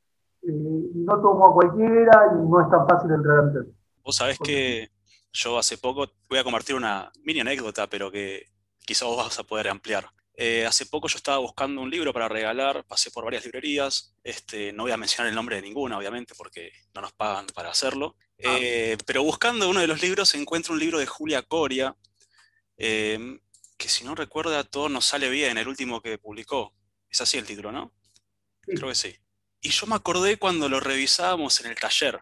[0.40, 3.72] No tomo a cualquiera y no es tan fácil a mi
[4.04, 4.88] Vos sabés que
[5.32, 8.44] yo hace poco voy a compartir una mini anécdota, pero que
[8.86, 10.04] quizás vos vas a poder ampliar.
[10.40, 14.72] Eh, hace poco yo estaba buscando un libro para regalar, pasé por varias librerías, este,
[14.72, 18.14] no voy a mencionar el nombre de ninguna, obviamente, porque no nos pagan para hacerlo,
[18.44, 18.58] ah.
[19.04, 21.96] pero buscando uno de los libros encuentro un libro de Julia Coria,
[22.76, 26.72] que si no recuerda todo nos sale bien, el último que publicó,
[27.10, 27.92] es así el título, ¿no?
[28.60, 29.16] Creo que sí.
[29.60, 32.20] Y yo me acordé cuando lo revisábamos en el taller.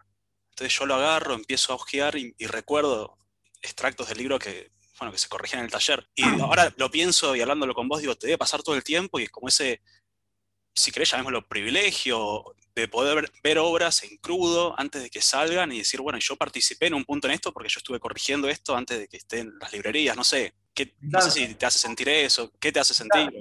[0.49, 3.17] Entonces yo lo agarro, empiezo a hojear y, recuerdo
[3.61, 6.07] extractos del libro que, bueno, que se corregían en el taller.
[6.15, 9.19] Y ahora lo pienso y hablándolo con vos, digo, te debe pasar todo el tiempo
[9.19, 9.81] y es como ese,
[10.73, 15.79] si querés llamémoslo privilegio, de poder ver, obras en crudo antes de que salgan y
[15.79, 18.99] decir, bueno, yo participé en un punto en esto porque yo estuve corrigiendo esto antes
[18.99, 20.53] de que estén las librerías, no sé.
[20.75, 23.31] ¿qué, No sé si te hace sentir eso, ¿qué te hace sentir?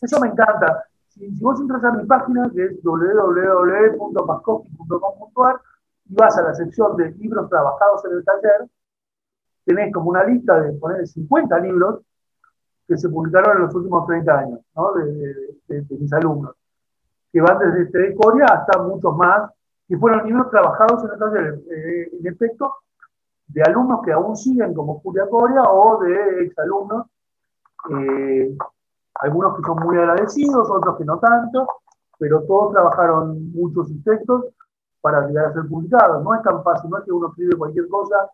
[0.00, 0.84] Eso me encanta.
[1.08, 5.60] Si, vos entras a mi página, que es www.pascoski.com.ar,
[6.08, 8.68] y vas a la sección de libros trabajados en el taller,
[9.64, 12.00] tenés como una lista de poner 50 libros
[12.86, 14.92] que se publicaron en los últimos 30 años, ¿no?
[14.94, 16.54] de, mis alumnos,
[17.32, 19.50] que van desde este Corea hasta muchos más,
[19.88, 22.74] que fueron libros trabajados en el taller, eh, en efecto,
[23.46, 27.06] de alumnos que aún siguen como Julia Coria o de exalumnos,
[27.90, 28.56] eh,
[29.14, 31.66] algunos que son muy agradecidos, otros que no tanto,
[32.18, 34.46] pero todos trabajaron muchos textos
[35.00, 36.22] para llegar a ser publicados.
[36.22, 38.30] No es tan fácil, no es que uno escribe cualquier cosa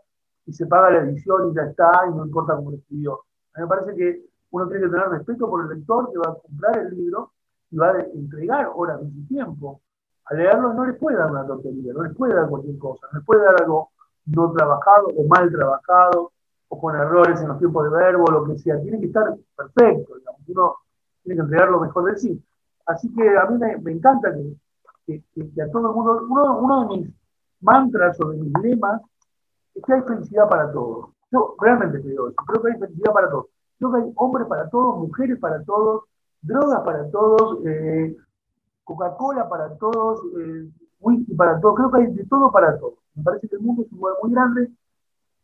[0.49, 3.21] y se paga la edición y ya está, y no importa cómo lo escribió.
[3.53, 6.33] A mí me parece que uno tiene que tener respeto por el lector que va
[6.33, 7.33] a comprar el libro
[7.71, 9.83] y va a entregar horas de su tiempo.
[10.25, 13.19] A leerlo no les puede dar una tontería, no les puede dar cualquier cosa, no
[13.19, 13.91] les puede dar algo
[14.25, 16.33] no trabajado o mal trabajado
[16.69, 18.81] o con errores en los tiempos de verbo, lo que sea.
[18.81, 20.41] Tiene que estar perfecto, digamos.
[20.49, 20.75] uno
[21.25, 22.43] tiene que entregar lo mejor de sí.
[22.87, 24.33] Así que a mí me, encanta
[25.05, 27.11] que, que, a todo el mundo, uno, uno de mis
[27.61, 29.03] mantras o de mis lemas
[29.85, 31.11] que hay felicidad para todos.
[31.31, 33.47] Yo realmente creo creo que hay felicidad para todos.
[33.79, 36.05] Creo que hay hombres para todos, mujeres para todos,
[36.43, 38.17] drogas para todos, eh,
[38.85, 40.69] Coca-Cola para todos, eh,
[41.01, 42.95] whisky para todos, creo que hay de todo para todos.
[43.15, 44.71] Me parece que el mundo es un lugar muy grande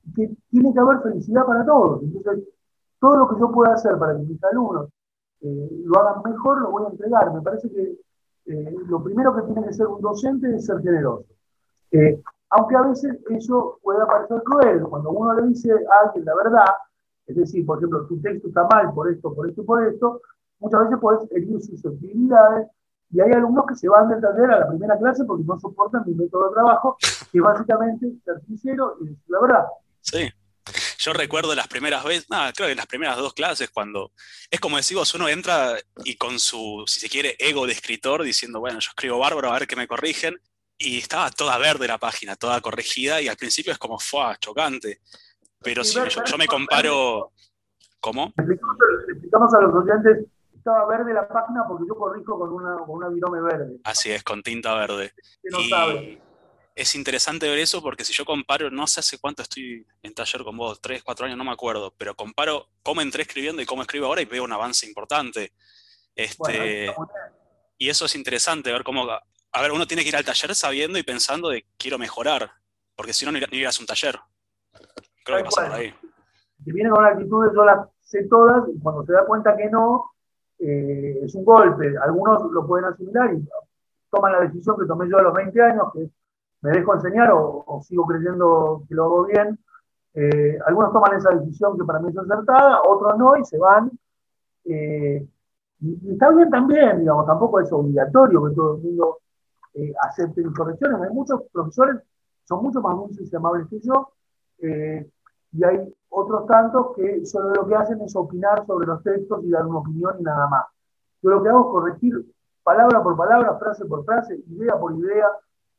[0.04, 2.02] y que tiene que haber felicidad para todos.
[2.02, 2.44] Entonces,
[2.98, 4.88] todo lo que yo pueda hacer para que mis alumnos
[5.42, 7.32] eh, lo hagan mejor, lo voy a entregar.
[7.32, 7.98] Me parece que
[8.46, 11.26] eh, lo primero que tiene que ser un docente es ser generoso.
[12.56, 16.74] Aunque a veces eso pueda parecer cruel, cuando uno le dice a alguien la verdad,
[17.26, 20.22] es decir, por ejemplo, tu texto está mal por esto, por esto y por esto,
[20.60, 22.68] muchas veces puedes herir susceptibilidades
[23.10, 26.04] y hay alumnos que se van del taller a la primera clase porque no soportan
[26.06, 26.96] mi método de trabajo,
[27.32, 29.64] que básicamente ser sincero y decir la verdad.
[30.00, 30.30] Sí.
[30.98, 34.12] Yo recuerdo las primeras veces, nada, creo que las primeras dos clases, cuando
[34.50, 38.60] es como decimos, uno entra y con su, si se quiere, ego de escritor, diciendo,
[38.60, 40.36] bueno, yo escribo bárbaro, a ver que me corrigen,
[40.78, 45.00] y estaba toda verde la página, toda corregida, y al principio es como, fue chocante.
[45.60, 47.32] Pero si yo, me comparo.
[48.00, 48.34] ¿Cómo?
[48.36, 50.26] explicamos a los oyentes
[50.64, 53.80] estaba verde la página porque yo corrijo con una, con una virome verde.
[53.84, 55.12] Así es, con tinta verde.
[55.42, 56.18] y
[56.74, 60.42] Es interesante ver eso porque si yo comparo, no sé hace cuánto estoy en taller
[60.42, 63.82] con vos, tres, cuatro años, no me acuerdo, pero comparo cómo entré escribiendo y cómo
[63.82, 65.52] escribo ahora y veo un avance importante.
[66.14, 66.94] Este,
[67.76, 69.06] y eso es interesante, ver cómo,
[69.54, 72.50] a ver, uno tiene que ir al taller sabiendo y pensando de quiero mejorar,
[72.96, 74.18] porque si no, no irás a un taller.
[75.24, 75.94] Creo que pasa por ahí.
[76.64, 79.56] Si viene con la actitud de yo las sé todas y cuando se da cuenta
[79.56, 80.10] que no,
[80.58, 81.94] eh, es un golpe.
[82.02, 83.48] Algunos lo pueden asimilar y
[84.10, 86.10] toman la decisión que tomé yo a los 20 años, que
[86.62, 89.56] me dejo enseñar o, sigo creyendo que lo hago bien.
[90.14, 93.88] Eh, algunos toman esa decisión que para mí es acertada, otros no y se van.
[94.64, 95.24] Eh,
[95.80, 99.18] y, está bien también, digamos, tampoco es obligatorio que todo el mundo
[100.02, 101.00] acepte mis correcciones.
[101.00, 101.96] Hay muchos profesores,
[102.44, 104.12] son mucho más dulces y amables que yo,
[104.60, 109.50] y hay otros tantos que solo lo que hacen es opinar sobre los textos y
[109.50, 110.66] dar una opinión y nada más.
[111.22, 115.26] Yo lo que hago es corregir palabra por palabra, frase por frase, idea por idea,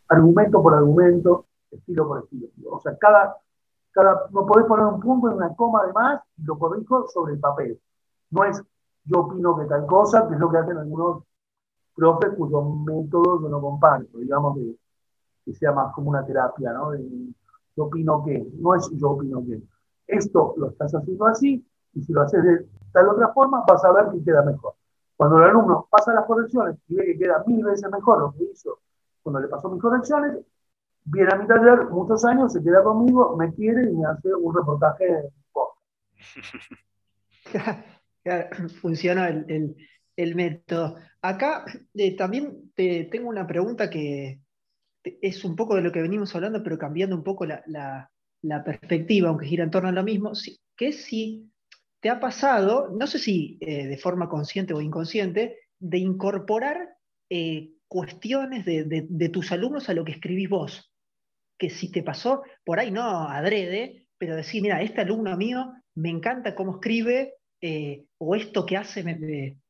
[0.08, 2.48] argumento por argumento, estilo por estilo.
[2.70, 3.38] O sea, cada,
[3.92, 7.34] cada, no podés poner un punto en una coma de más y lo corrijo sobre
[7.34, 7.80] el papel.
[8.32, 8.62] No es
[9.06, 11.24] yo opino que tal cosa, que es lo que hacen algunos
[11.96, 14.76] profes cuyos métodos yo no comparto, digamos que,
[15.46, 16.94] que sea más como una terapia, ¿no?
[16.96, 19.62] yo opino que, no es yo opino que.
[20.08, 23.92] Esto lo estás haciendo así, y si lo haces de tal otra forma, vas a
[23.92, 24.76] ver que queda mejor.
[25.18, 28.44] Cuando el alumno pasa las correcciones y ve que queda mil veces mejor lo que
[28.44, 28.80] hizo
[29.26, 30.38] cuando le pasó mis correcciones,
[31.06, 34.54] viene a mi taller muchos años, se queda conmigo, me quiere y me hace un
[34.54, 35.32] reportaje
[38.82, 39.76] Funciona el,
[40.36, 40.96] método.
[41.22, 44.42] Acá eh, también te, tengo una pregunta que,
[45.04, 48.10] es un poco de lo que venimos hablando, pero cambiando un poco la,
[48.64, 50.32] perspectiva, aunque gira en torno a lo mismo,
[50.76, 51.52] que si
[52.00, 56.96] te ha pasado, no sé si eh, de forma consciente o inconsciente, de incorporar
[57.30, 60.94] eh, cuestiones de, tus alumnos a lo que escribís vos.
[61.58, 66.10] Que si te pasó, por ahí no adrede, pero decir, mira, este alumno mío me
[66.10, 67.36] encanta cómo escribe,
[68.20, 69.04] o esto que hace,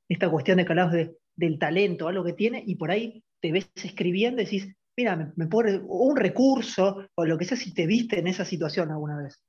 [0.08, 3.70] esta cuestión de que hablabas del talento, algo que tiene, y por ahí te ves
[3.76, 8.20] escribiendo y decís, mira, me, pone un recurso o lo que sea si te viste
[8.20, 9.44] en esa situación alguna vez.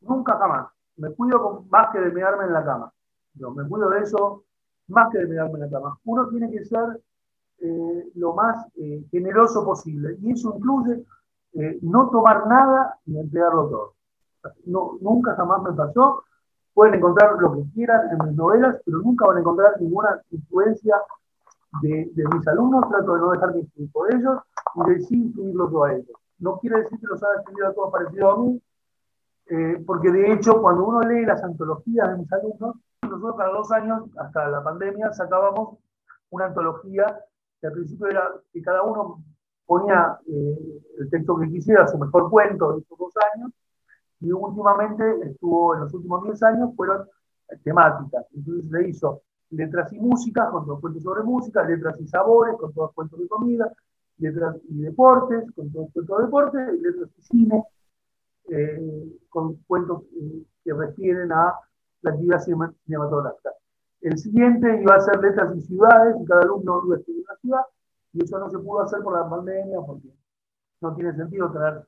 [0.00, 0.68] Nunca jamás.
[0.96, 2.92] Me cuido más que de mirarme en la cama.
[3.34, 4.44] Yo me cuido de eso
[4.88, 5.98] más que de mirarme en la cama.
[6.04, 7.00] Uno tiene que ser
[7.58, 11.04] eh, lo más eh, generoso posible y eso incluye
[11.54, 13.94] eh, no tomar nada y entregarlo todo.
[14.66, 16.24] No, nunca jamás me pasó.
[16.76, 20.94] Pueden encontrar lo que quieran en mis novelas, pero nunca van a encontrar ninguna influencia
[21.80, 24.42] de, mis alumnos, trato de no dejar que influir por ellos
[24.74, 26.20] y de sí incluirlos a ellos.
[26.38, 28.62] No quiere decir que los haya escrito todos parecidos a mí,
[29.46, 33.72] eh, porque de hecho cuando uno lee las antologías de mis alumnos, nosotros cada dos
[33.72, 35.78] años, hasta la pandemia, sacábamos
[36.28, 37.06] una antología
[37.58, 39.24] que al principio era que cada uno
[39.64, 43.50] ponía eh, el texto que quisiera, su mejor cuento de estos dos años,
[44.20, 47.06] y últimamente estuvo, en los últimos 10 años, fueron
[47.62, 48.26] temáticas.
[48.34, 52.72] Entonces se hizo letras y música, con todos cuentos sobre música, letras y sabores, con
[52.72, 53.72] todos cuentos de comida,
[54.18, 57.64] letras y deportes, con todos cuentos de deportes, y letras y cine,
[58.48, 61.54] eh, con cuentos eh, que refieren a
[62.02, 63.50] la actividad cinematográfica.
[64.00, 67.38] El siguiente iba a ser letras y ciudades, y cada alumno iba a escribir una
[67.38, 67.62] ciudad,
[68.12, 70.08] y eso no se pudo hacer por la pandemia, porque
[70.80, 71.86] no tiene sentido tener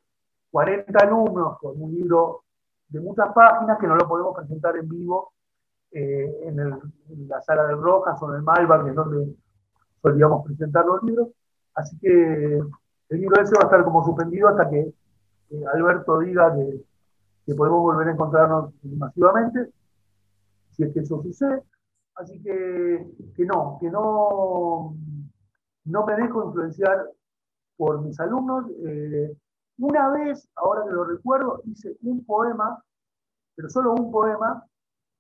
[0.50, 2.44] 40 alumnos con un libro
[2.88, 5.32] de muchas páginas que no lo podemos presentar en vivo
[5.90, 9.34] eh, en, la sala de Rojas o en el Malva, que es donde
[10.02, 11.28] solíamos presentar los libros.
[11.74, 12.61] Así que
[13.08, 14.92] el libro ese va a estar como suspendido hasta que
[15.72, 16.84] Alberto diga que,
[17.46, 19.70] que, podemos volver a encontrarnos masivamente,
[20.72, 21.62] si es que eso sucede.
[22.16, 23.06] Así que,
[23.37, 24.94] que no, que no,
[25.84, 27.08] no me dejo influenciar
[27.76, 28.66] por mis alumnos.
[28.84, 29.37] Eh,
[29.79, 32.83] una vez, ahora que lo recuerdo, hice un poema,
[33.55, 34.64] pero solo un poema,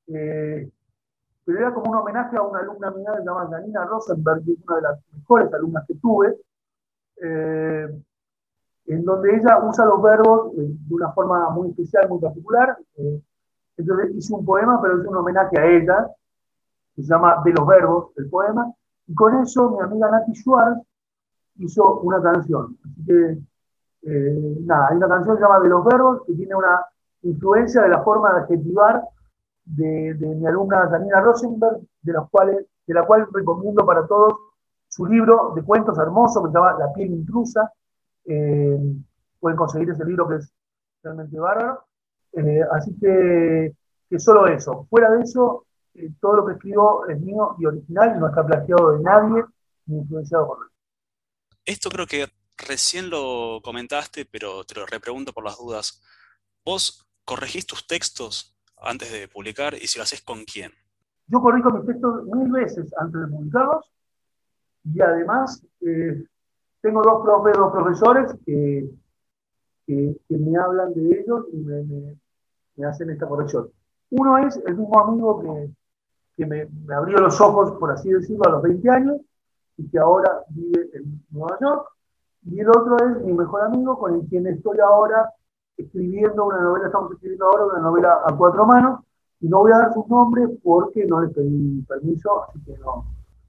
[0.08, 0.70] eh,
[1.44, 4.52] pero era como un homenaje a una alumna mía que se llama Janina Rosenberg, que
[4.52, 6.36] es una de las mejores alumnas que tuve,
[7.22, 8.02] eh,
[8.86, 12.76] en donde ella usa los verbos eh, de una forma muy especial, muy particular.
[13.76, 16.08] entonces hice un poema, pero es un homenaje a ella,
[16.94, 18.72] que se llama De los verbos, el poema,
[19.06, 20.82] y con eso mi amiga Nati Schwartz
[21.58, 22.76] hizo una canción.
[22.84, 23.38] Así que,
[24.02, 26.84] nada, hay una canción que se llama De los verbos, que tiene una
[27.22, 29.02] influencia de la forma de adjetivar
[29.68, 34.34] de, mi alumna Daniela Rosenberg, de, la cual recomiendo para todos
[34.88, 37.72] su libro de cuentos hermoso que se llama La piel intrusa.
[38.24, 38.78] Eh,
[39.38, 40.52] pueden conseguir ese libro que es
[41.02, 41.84] realmente bárbaro.
[42.32, 43.74] Eh, así que,
[44.08, 44.86] que, solo eso.
[44.88, 48.92] Fuera de eso, eh, todo lo que escribo es mío y original, no está plagiado
[48.92, 49.44] de nadie
[49.86, 50.72] ni influenciado por nadie.
[51.64, 52.26] Esto creo que
[52.58, 56.02] recién lo comentaste, pero te lo repregunto por las dudas.
[56.64, 60.72] ¿Vos corregís tus textos antes de publicar y si lo haces con quién?
[61.26, 63.90] Yo corrijo mis textos mil veces antes de publicarlos
[64.84, 66.24] y además eh,
[66.80, 68.90] tengo dos, profes, dos profesores que,
[70.28, 73.70] me hablan de ellos y me, hacen esta corrección.
[74.10, 75.70] Uno es el mismo amigo que,
[76.36, 79.16] que me, me, abrió los ojos, por así decirlo, a los 20 años
[79.76, 81.88] y que ahora vive en Nueva York.
[82.44, 85.30] Y el otro es mi mejor amigo con el quien estoy ahora
[85.76, 89.00] escribiendo una novela, estamos escribiendo ahora una novela a cuatro manos,
[89.40, 92.86] y no voy a dar sus nombres porque no les pedí permiso, así que no,
[92.94, 93.04] no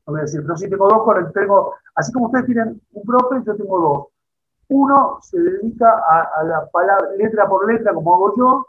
[0.06, 0.42] voy a decir.
[0.42, 4.08] Pero sí tengo dos, tengo, así como ustedes tienen un profe, yo tengo dos.
[4.70, 8.66] Uno se dedica a, a, la palabra, letra por letra, como hago yo,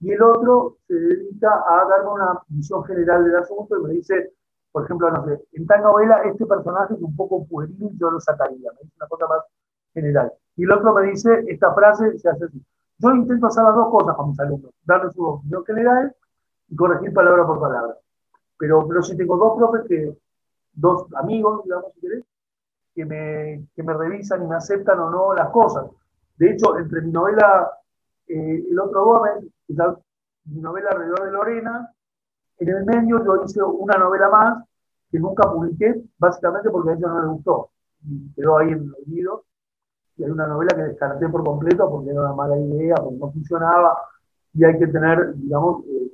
[0.00, 4.32] y el otro se dedica a darme una visión general del asunto y me dice,
[4.72, 8.18] por ejemplo, no sé, en tal novela este personaje es un poco pueril, yo lo
[8.20, 9.40] sacaría, me dice una cosa más
[9.92, 10.32] general.
[10.56, 12.64] Y el otro me dice, esta frase se hace así.
[12.98, 16.14] Yo intento hacer las dos cosas con mis alumnos, darles su opinión general
[16.68, 17.96] y corregir palabra por palabra.
[18.58, 20.16] Pero, pero si tengo dos profes, que,
[20.72, 22.24] dos amigos, digamos, si querés,
[22.94, 25.86] que me, que me revisan y me aceptan o no las cosas.
[26.36, 27.70] De hecho, entre mi novela
[28.26, 29.44] eh, El otro Gómez,
[30.44, 31.92] mi novela alrededor de Lorena,
[32.62, 34.64] en el medio yo hice una novela más
[35.10, 37.70] que nunca publiqué, básicamente porque a ella no le gustó.
[38.04, 39.44] Y quedó ahí en el olvido
[40.16, 43.32] y hay una novela que descarté por completo porque era una mala idea, porque no
[43.32, 43.96] funcionaba,
[44.54, 46.12] y hay que tener, digamos, eh,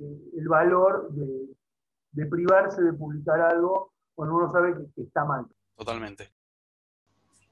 [0.00, 5.46] eh, el valor de, privarse de publicar algo cuando uno sabe que, está mal.
[5.76, 6.32] Totalmente.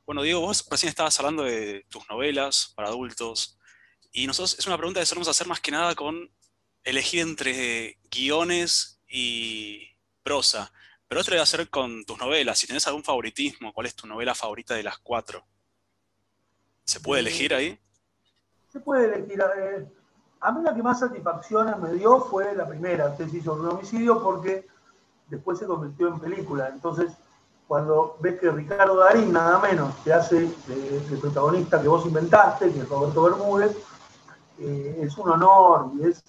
[0.07, 3.59] Bueno, Diego, vos recién estabas hablando de tus novelas para adultos,
[4.13, 6.31] y nosotros es una pregunta que solemos hacer más que nada con
[6.85, 9.89] elegir entre guiones y
[10.23, 10.73] prosa.
[11.09, 12.59] Pero otra a hacer con tus novelas.
[12.59, 15.45] Si tenés algún favoritismo, ¿cuál es tu novela favorita de las cuatro?
[16.85, 17.79] ¿Se puede elegir ahí?
[18.73, 19.41] Se puede elegir.
[19.41, 19.87] Eh,
[20.41, 24.23] a mí la que más satisfacciones me dio fue la primera, tesis sobre un homicidio,
[24.23, 24.67] porque
[25.29, 26.69] después se convirtió en película.
[26.69, 27.13] Entonces,
[27.69, 32.81] cuando ves que Ricardo Darín, nada menos, que hace el protagonista que vos inventaste, que
[32.81, 33.77] es Roberto Bermúdez,
[34.59, 36.23] eh, es un honor y, es,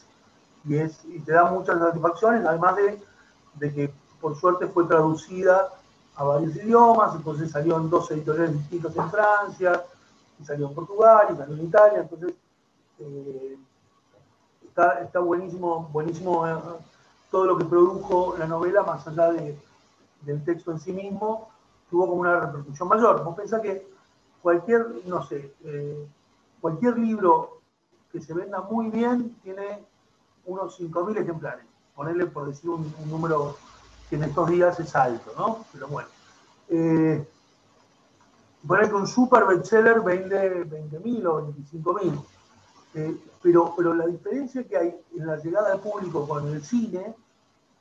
[0.65, 3.01] y, es, y te da muchas satisfacciones, además de,
[3.55, 5.69] de que por suerte fue traducida
[6.15, 9.83] a varios idiomas, entonces salió en dos editoriales distintos en Francia,
[10.43, 12.33] salió en Portugal y salió en Italia, entonces
[12.99, 13.57] eh,
[14.67, 16.55] está, buenísimo, buenísimo eh,
[17.31, 21.49] todo lo que produjo la novela, más allá del texto en sí mismo,
[21.89, 23.23] tuvo como una repercusión mayor.
[23.23, 23.87] Vos pensás que
[24.41, 26.07] cualquier, no sé, eh,
[26.61, 27.61] cualquier libro
[28.11, 29.83] que se venda muy bien tiene
[30.45, 31.65] unos 5.000 ejemplares.
[31.95, 33.55] ponerle por decir un, número
[34.09, 35.65] que en estos días es alto, ¿no?
[35.71, 36.09] Pero bueno.
[36.69, 37.25] Eh,
[38.67, 42.23] poner que un super bestseller vende 20.000 o 25.000.
[42.95, 47.15] Eh, pero, pero la diferencia que hay en la llegada al público con el cine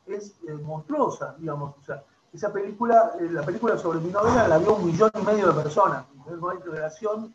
[0.07, 1.75] es eh, monstruosa, digamos.
[1.81, 2.03] O sea,
[2.33, 5.63] esa película, eh, la película sobre mi novela la vio un millón y medio de
[5.63, 6.07] personas.
[6.41, 7.35] No hay relación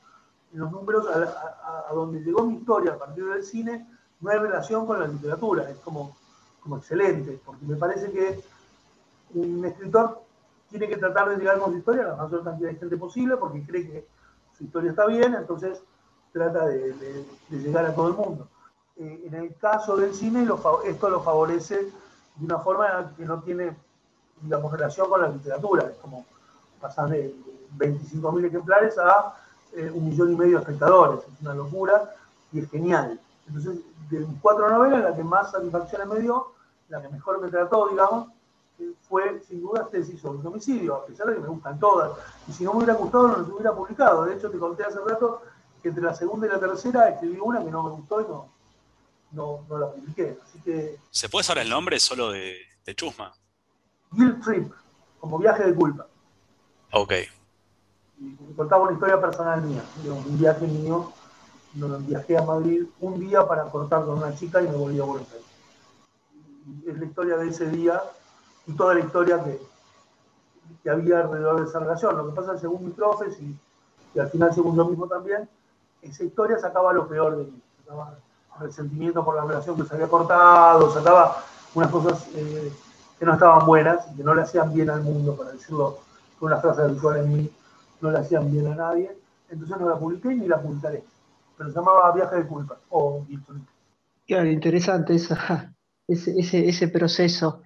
[0.54, 3.88] en los números a, donde llegó mi historia a partir del cine,
[4.20, 5.70] no hay relación con la literatura.
[5.70, 6.16] Es como,
[6.62, 8.42] como excelente, porque me parece que
[9.34, 10.22] un escritor
[10.70, 13.38] tiene que tratar de llegar con su historia a la mayor cantidad de gente posible,
[13.38, 14.08] porque cree que
[14.58, 15.80] su historia está bien, entonces
[16.32, 18.48] trata de, llegar a todo el mundo.
[18.98, 20.48] Eh, en el caso del cine,
[20.86, 21.92] esto lo favorece
[22.36, 23.76] de una forma que no tiene,
[24.42, 25.90] digamos, relación con la literatura.
[25.90, 26.26] Es como
[26.82, 27.34] pasar de
[27.78, 29.36] 25.000 ejemplares a
[29.74, 31.22] eh, un millón y medio de espectadores.
[31.22, 32.14] Es una locura
[32.52, 33.20] y es genial.
[33.48, 33.80] Entonces,
[34.10, 36.54] de mis cuatro novelas, la que más satisfacciones me dio,
[36.90, 38.30] la que mejor me trató, digamos,
[38.80, 42.12] eh, fue sin duda tesis sobre el homicidio, a pesar de que me gustan todas.
[42.48, 44.26] Y si no me hubiera gustado, no las hubiera publicado.
[44.26, 45.42] De hecho, te conté hace rato
[45.82, 48.50] que entre la segunda y la tercera escribí una que no me gustó y no,
[49.68, 50.38] no, la publiqué.
[50.44, 53.34] Así que, ¿Se puede saber el nombre solo de, de Chusma?
[54.12, 54.72] Guilt Trip,
[55.20, 56.08] como viaje de culpa.
[56.92, 57.14] Ok.
[58.20, 61.12] Y contaba una historia personal mía, un viaje mío,
[61.74, 65.28] viajé a Madrid un día para cortar con una chica y me volví a Buenos
[65.32, 65.46] Aires.
[66.88, 68.02] es la historia de ese día
[68.66, 69.60] y toda la historia que,
[70.84, 72.18] que había alrededor de esa relación.
[72.18, 73.56] Lo que pasa, según mis profes y,
[74.16, 75.48] y al final según yo mismo también,
[76.02, 77.62] esa historia sacaba lo peor de mí.
[77.84, 78.18] Sacaba
[78.60, 81.44] resentimiento por la relación que se había cortado, sacaba
[81.76, 82.72] unas cosas eh,
[83.20, 86.00] que no estaban buenas y que no le hacían bien al mundo, para decirlo
[86.40, 87.52] con una frase habitual en mí,
[88.02, 89.16] no le hacían bien a nadie.
[89.50, 91.04] Entonces no la publiqué ni la publicaré.
[91.58, 93.26] Pero se llamaba Viaje de Culpa o
[94.28, 95.74] Claro, interesante esa,
[96.08, 97.64] ese, ese, proceso.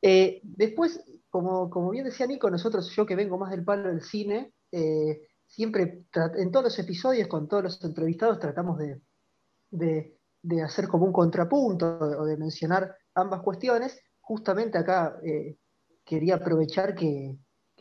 [0.00, 4.02] Eh, después, como, como bien decía Nico, nosotros, yo que vengo más del palo del
[4.02, 6.04] cine, eh, siempre
[6.36, 9.00] en todos los episodios, con todos los entrevistados, tratamos de,
[9.70, 14.00] de, hacer como un contrapunto o de mencionar ambas cuestiones.
[14.20, 15.56] Justamente acá eh,
[16.04, 17.36] quería aprovechar que,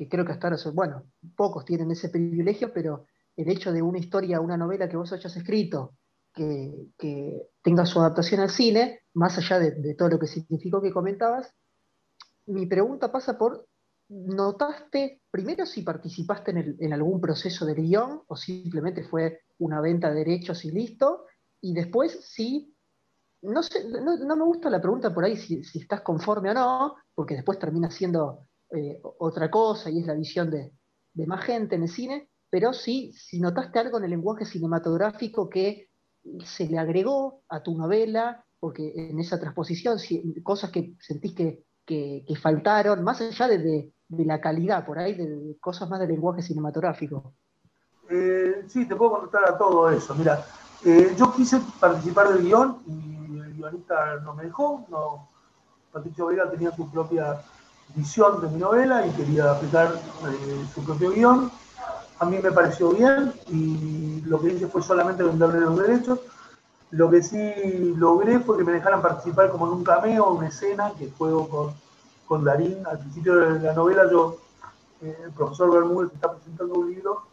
[0.09, 1.03] creo que hasta ahora, bueno,
[1.35, 3.05] pocos tienen ese privilegio, pero
[3.35, 5.95] el hecho de una historia, una novela que vos hayas escrito,
[6.33, 11.53] que, tenga su adaptación al cine, más allá de, todo lo que significó que comentabas,
[12.45, 13.67] mi pregunta pasa por
[14.09, 20.19] ¿Notaste primero si participaste en, algún proceso de guion o simplemente fue una venta de
[20.19, 21.25] derechos y listo?
[21.61, 22.75] Y después si,
[23.41, 27.35] no, sé, no, me gusta la pregunta por ahí si, estás conforme o no, porque
[27.35, 30.71] después termina siendo eh, otra cosa y es la visión de,
[31.25, 35.89] más gente en el cine, pero sí si notaste algo en el lenguaje cinematográfico que
[36.45, 39.97] se le agregó a tu novela, porque en esa transposición,
[40.43, 45.89] cosas que sentís que, faltaron, más allá de, de la calidad, por ahí, de, cosas
[45.89, 47.33] más de lenguaje cinematográfico.
[48.11, 50.13] Eh, sí, te puedo contestar a todo eso.
[50.13, 50.45] Mira,
[50.85, 54.85] eh, yo quise participar del guion y el guionista no me dejó.
[54.89, 55.27] No,
[55.91, 57.41] Patricio Vega tenía su propia
[57.95, 61.62] visión de mi novela y quería aplicar eh, su propio guion.
[62.23, 66.19] A mí me pareció bien y lo que hice fue solamente venderle los derechos.
[66.91, 70.93] Lo que sí logré fue que me dejaran participar como en un cameo, una escena
[70.97, 71.73] que juego con
[72.25, 72.85] con Darín.
[72.87, 74.37] Al principio de la novela, yo,
[75.01, 77.23] eh, el profesor Bermúdez está presentando un libro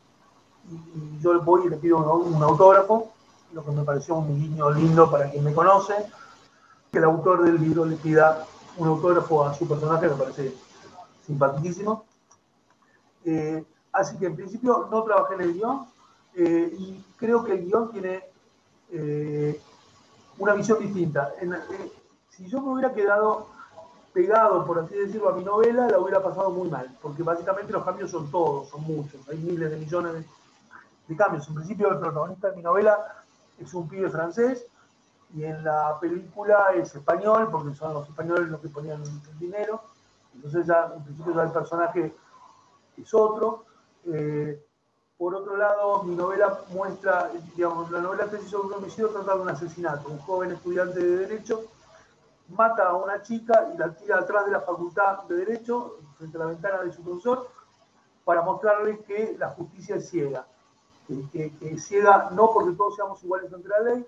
[0.71, 3.11] y, yo le voy y le pido un, autógrafo,
[3.53, 5.95] lo que me pareció un guiño lindo para quien me conoce,
[6.93, 10.55] que el autor del libro le pida un autógrafo a su personaje, me parece
[11.27, 12.05] simpaticísimo.
[13.25, 15.87] Eh, así que en principio no trabajé en el guion
[16.35, 18.25] eh, y creo que el guion tiene
[20.39, 21.33] una visión distinta.
[22.31, 23.47] si yo me hubiera quedado
[24.13, 27.85] pegado, por así decirlo, a mi novela, la hubiera pasado muy mal, porque básicamente los
[27.85, 31.49] cambios son todos, son muchos, hay miles de millones de, cambios.
[31.49, 33.25] En principio, el protagonista de mi novela
[33.59, 34.65] es un pibe francés
[35.35, 39.83] y en la película es español, porque son los españoles los que ponían el dinero.
[40.35, 42.15] Entonces, ya en principio, ya el personaje
[42.97, 43.65] es otro.
[44.07, 44.63] Eh,
[45.17, 49.43] por otro lado, mi novela muestra, digamos, la novela Tesis sobre un homicidio trata de
[49.43, 50.09] un asesinato.
[50.09, 51.65] Un joven estudiante de Derecho
[52.49, 56.41] mata a una chica y la tira atrás de la facultad de Derecho, frente a
[56.41, 57.49] la ventana de su profesor,
[58.25, 60.47] para mostrarle que la justicia es ciega.
[61.33, 64.07] Que, es ciega no porque todos seamos iguales ante la ley,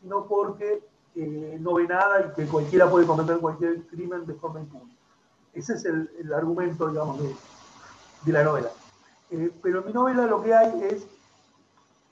[0.00, 4.60] sino porque eh, no ve nada y que cualquiera puede cometer cualquier crimen de forma
[4.60, 4.96] impune.
[5.52, 8.70] Ese es el, argumento, digamos, de, la novela.
[9.32, 11.06] Eh, pero en mi novela lo que hay es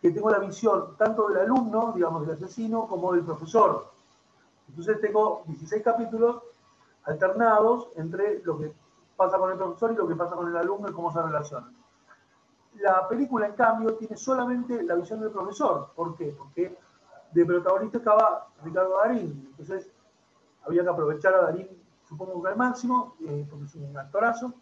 [0.01, 3.91] que tengo la visión tanto del alumno, digamos, del asesino, como del profesor,
[4.71, 6.43] entonces tengo 16 capítulos
[7.05, 8.73] alternados entre lo que
[9.17, 11.75] pasa con el profesor y lo que pasa con el alumno y cómo se relacionan.
[12.77, 15.91] La película, en cambio, tiene solamente la visión del profesor.
[15.95, 16.35] ¿Por qué?
[16.39, 16.79] Porque
[17.33, 19.49] de protagonista estaba Ricardo Darín.
[19.51, 19.91] Entonces,
[20.65, 21.69] había que aprovechar a Darín,
[22.09, 24.55] supongo que al máximo, eh, porque es un actorazo.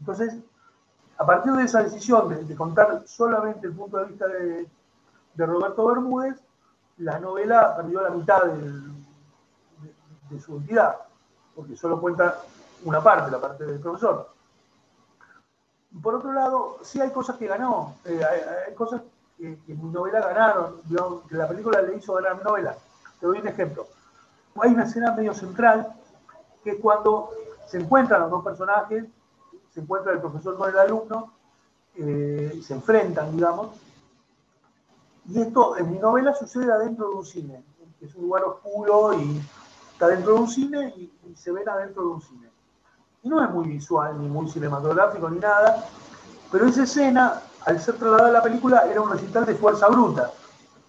[0.00, 0.38] Entonces,
[1.18, 4.66] a partir de esa decisión de, contar solamente el punto de vista de,
[5.36, 6.40] Roberto Bermúdez,
[6.98, 10.96] la novela perdió la mitad de, su entidad,
[11.54, 12.38] porque solo cuenta
[12.84, 14.30] una parte, la parte del profesor.
[16.02, 18.20] Por otro lado, sí hay cosas que ganó, eh,
[18.68, 19.02] hay, cosas
[19.36, 20.80] que, en mi novela ganaron,
[21.28, 22.76] que la película le hizo ganar mi novela.
[23.18, 23.86] Te doy un ejemplo.
[24.60, 25.94] Hay una escena medio central
[26.62, 27.30] que es cuando
[27.66, 29.04] se encuentran los dos personajes,
[29.78, 31.32] se encuentra el profesor con el alumno,
[31.94, 33.76] eh, se enfrentan, digamos,
[35.28, 37.62] y esto en mi novela sucede adentro de un cine,
[38.00, 39.40] es un lugar oscuro y
[39.92, 42.48] está dentro de un cine y, y se ven adentro de un cine.
[43.22, 45.84] Y no es muy visual, ni muy cinematográfico, ni nada,
[46.50, 50.32] pero esa escena, al ser trasladada a la película, era un recital de fuerza bruta,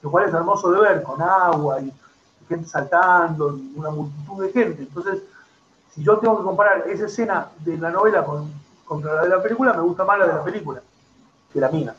[0.01, 1.93] lo cual es hermoso de ver, con agua y
[2.47, 4.81] gente saltando y una multitud de gente.
[4.81, 5.21] Entonces,
[5.91, 8.51] si yo tengo que comparar esa escena de la novela con,
[8.89, 10.81] contra la de la película, me gusta más la de la película
[11.53, 11.95] que la mía.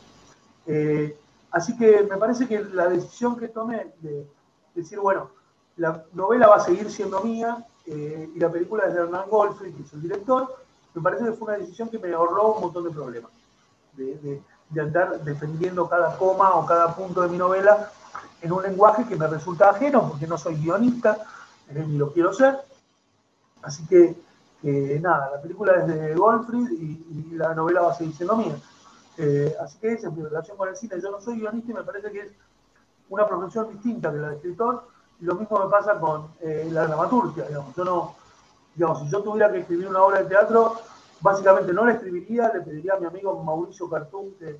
[0.67, 1.17] Eh,
[1.53, 4.29] así que me parece que la decisión que tomé de
[4.75, 5.31] decir, bueno,
[5.77, 9.73] la novela va a seguir siendo mía eh, y la película es de Hernán Goldfried,
[9.73, 10.53] que es el director,
[10.93, 13.31] me parece que fue una decisión que me ahorró un montón de problemas.
[13.93, 17.91] De, de, andar defendiendo cada coma o cada punto de mi novela
[18.41, 21.19] en un lenguaje que me resulta ajeno, porque no soy guionista,
[21.71, 22.59] ni lo quiero ser.
[23.63, 24.17] Así que,
[24.63, 28.55] nada, la película es de Goldfried y, la novela va a seguir siendo mía.
[29.17, 31.01] Eh, así que esa es mi relación con el cine.
[31.01, 32.33] Yo no soy guionista y me parece que es
[33.09, 34.85] una profesión distinta que la de escritor
[35.21, 37.75] y lo mismo me pasa con eh, la dramaturgia, digamos.
[37.75, 38.15] Yo no,
[38.75, 40.75] digamos, si yo tuviera que escribir una obra de teatro,
[41.21, 44.59] básicamente no la escribiría, le pediría a mi amigo Mauricio Cartún, que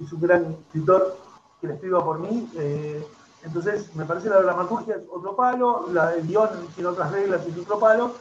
[0.00, 1.16] es un gran escritor,
[1.60, 2.48] que le escriba por mí.
[2.56, 3.06] Eh,
[3.42, 7.50] entonces, me parece la dramaturgia es otro palo, la, el guion tiene otras reglas y
[7.50, 8.12] es otro palo.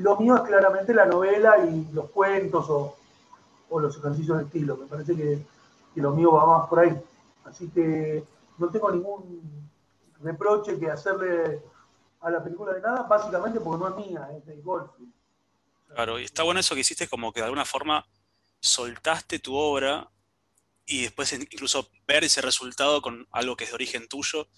[0.00, 2.96] Lo mío es claramente la novela y los cuentos o,
[3.78, 4.76] los ejercicios de estilo.
[4.76, 5.38] Me parece que,
[5.96, 6.96] lo mío va más por ahí.
[7.44, 8.24] Así que
[8.58, 9.70] no tengo ningún
[10.22, 11.62] reproche que hacerle
[12.20, 14.90] a la película de nada, básicamente porque no es mía, es de golf.
[15.88, 18.06] Claro, y está bueno eso que hiciste, como que de alguna forma
[18.60, 20.08] soltaste tu obra
[20.86, 24.48] y después incluso ver ese resultado con algo que es de origen tuyo,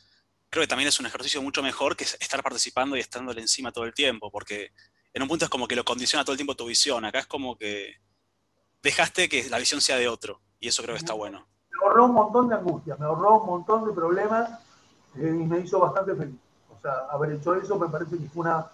[0.50, 3.84] creo que también es un ejercicio mucho mejor que estar participando y estándole encima todo
[3.84, 4.72] el tiempo, porque
[5.14, 7.26] en un punto es como que lo condiciona todo el tiempo tu visión, acá es
[7.26, 7.96] como que
[8.82, 11.46] dejaste que la visión sea de otro, y eso creo que está bueno.
[11.70, 14.50] Me ahorró un montón de angustia, me ahorró un montón de problemas
[15.16, 16.38] eh, y me hizo bastante feliz.
[16.70, 18.66] O sea, haber hecho eso me parece que fue una,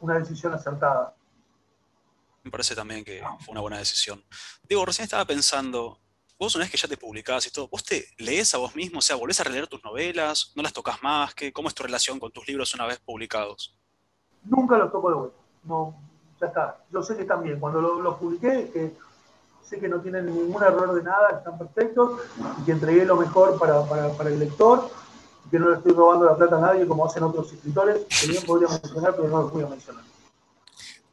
[0.00, 1.14] una decisión acertada.
[2.42, 4.24] Me parece también que fue una buena decisión.
[4.68, 6.00] Digo, recién estaba pensando,
[6.38, 8.98] vos una vez que ya te publicás y todo, ¿vos te lees a vos mismo?
[8.98, 10.52] O sea, ¿volvés a releer tus novelas?
[10.54, 11.34] ¿No las tocas más?
[11.34, 13.76] ¿Qué, ¿Cómo es tu relación con tus libros una vez publicados?
[14.44, 15.45] Nunca los toco de vuelta.
[15.66, 15.94] No,
[16.40, 16.78] ya está.
[16.90, 17.60] Yo sé que están bien.
[17.60, 18.92] Cuando los publiqué, que
[19.62, 22.20] sé que no tienen ningún error de nada, están perfectos
[22.60, 24.88] y que entregué lo mejor para, para, para el lector
[25.50, 28.42] que no le estoy robando la plata a nadie como hacen otros escritores, que bien
[28.42, 30.02] podría mencionar, pero no los voy a mencionar.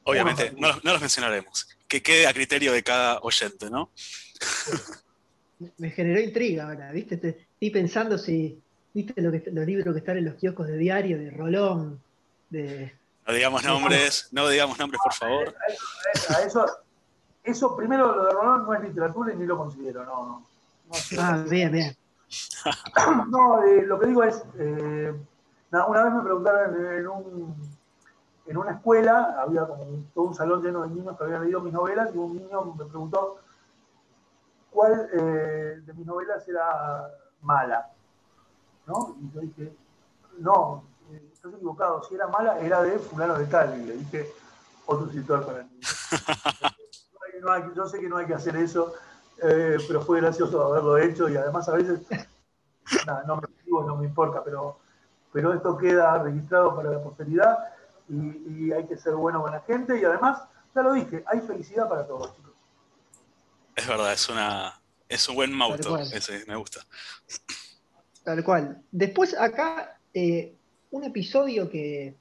[0.03, 1.67] Obviamente, no, los mencionaremos.
[1.87, 3.91] Que quede a criterio de cada oyente, ¿no?
[5.77, 7.15] Me generó intriga ahora, ¿viste?
[7.15, 8.59] Estoy pensando si,
[8.93, 12.01] ¿viste lo que, los libros que están en los kioscos de diario, de Rolón,
[12.49, 12.93] de...
[13.25, 15.55] No digamos nombres, no digamos nombres, por favor.
[16.29, 16.65] A eso,
[17.43, 20.45] eso, primero, lo de Rolón no es literatura y ni lo considero, no, no.
[21.19, 21.95] ah, bien, bien.
[23.29, 25.13] no, eh, lo que digo es, eh,
[25.71, 27.55] una vez me preguntaron en, un,
[28.45, 31.73] en una escuela, había como todo un salón lleno de niños que habían leído mis
[31.73, 33.39] novelas y un niño me preguntó
[34.69, 37.07] cuál eh, de mis novelas era
[37.41, 37.89] mala.
[38.85, 39.15] ¿no?
[39.21, 39.73] Y yo dije,
[40.39, 40.83] no,
[41.43, 43.81] estás equivocado, si era mala era de fulano de tal.
[43.81, 44.31] Y le dije,
[44.85, 45.79] otro escritor para mí.
[47.75, 48.93] yo sé que no hay que hacer eso,
[49.41, 51.99] eh, pero fue gracioso haberlo hecho y además a veces,
[53.27, 53.47] no me
[53.85, 54.79] no me importa, pero,
[55.33, 57.57] pero esto queda registrado para la posteridad
[58.07, 60.41] y, hay que ser bueno con la gente y además,
[60.73, 62.53] ya lo dije, hay felicidad para todos, chicos.
[63.75, 64.79] Es verdad, es, una,
[65.09, 66.79] es un buen mauto, ese, me gusta.
[68.23, 68.81] Tal cual.
[68.91, 70.55] Después acá, eh,
[70.93, 72.15] un episodio que,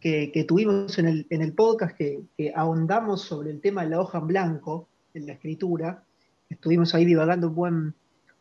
[0.00, 4.00] que, tuvimos en el, en el podcast que, que, ahondamos sobre el tema de la
[4.00, 6.04] hoja en blanco, en la escritura,
[6.48, 7.94] estuvimos ahí divagando un buen,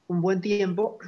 [0.08, 1.00] un buen tiempo.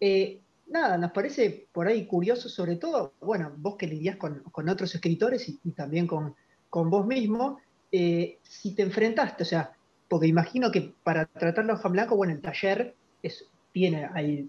[0.00, 4.92] Eh, nada, nos parece por ahí curioso, sobre todo, bueno, vos que lidiás con, otros
[4.92, 6.34] escritores y, también con,
[6.68, 7.60] con vos mismo,
[7.92, 9.72] eh, si te enfrentaste, o sea,
[10.08, 14.08] porque imagino que para tratar la hoja en blanco, bueno, el taller es, tiene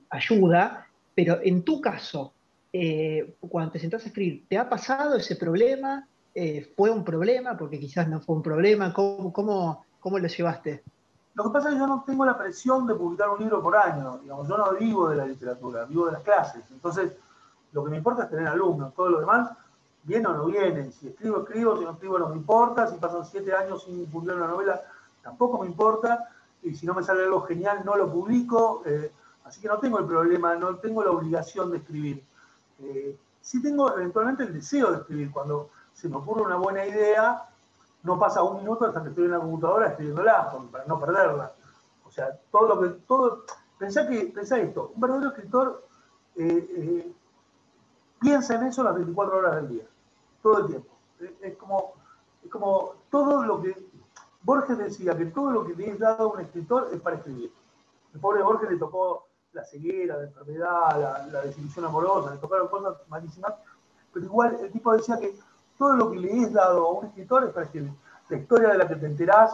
[0.10, 2.34] ayuda, pero en tu caso,
[2.74, 6.08] eh, cuando te sentás a escribir, ¿te ha pasado ese problema?
[6.34, 7.58] Eh, ¿Fue un problema?
[7.58, 8.94] Porque quizás no fue un problema.
[8.94, 10.84] ¿Cómo, lo llevaste?
[11.34, 13.76] Lo que pasa es que yo no tengo la presión de publicar un libro por
[13.76, 14.20] año.
[14.20, 16.64] Digamos, yo no vivo de la literatura, vivo de las clases.
[16.72, 17.12] Entonces,
[17.74, 18.94] lo que me importa es tener alumnos.
[18.94, 19.52] Todo lo demás,
[20.04, 20.92] viene o no viene.
[20.92, 21.78] Si escribo, escribo.
[21.78, 22.88] Si no escribo, no me importa.
[22.88, 24.82] Si pasan siete años sin publicar una novela,
[25.22, 26.30] tampoco me importa.
[26.64, 28.84] Y si no me sale algo genial, no lo publico.
[28.86, 29.12] Eh,
[29.44, 32.24] así que no tengo el problema, no tengo la obligación de escribir.
[32.84, 35.32] Eh, sí tengo eventualmente el deseo de escribir.
[35.32, 37.50] Cuando se me ocurre una buena idea,
[38.04, 41.54] no pasa un minuto hasta que estoy en la computadora escribiéndola para no perderla.
[42.06, 42.90] O sea, todo lo que.
[43.08, 43.46] Todo,
[43.78, 45.88] pensá, que, pensá esto: un verdadero escritor
[46.36, 47.14] eh, eh,
[48.20, 49.84] piensa en eso las 24 horas del día,
[50.42, 50.90] todo el tiempo.
[51.42, 51.94] Es, como,
[52.44, 53.92] es como todo lo que.
[54.44, 57.54] Borges decía que todo lo que le es dado a un escritor es para escribir.
[58.14, 62.98] El pobre Borges le tocó la ceguera, la enfermedad, la, desilusión amorosa, le tocaron cosas
[63.10, 63.54] malísimas,
[64.14, 65.36] pero igual el tipo decía que
[65.78, 67.92] todo lo que le es dado a un escritor es para escribir.
[68.30, 69.54] La historia de la que te enterás,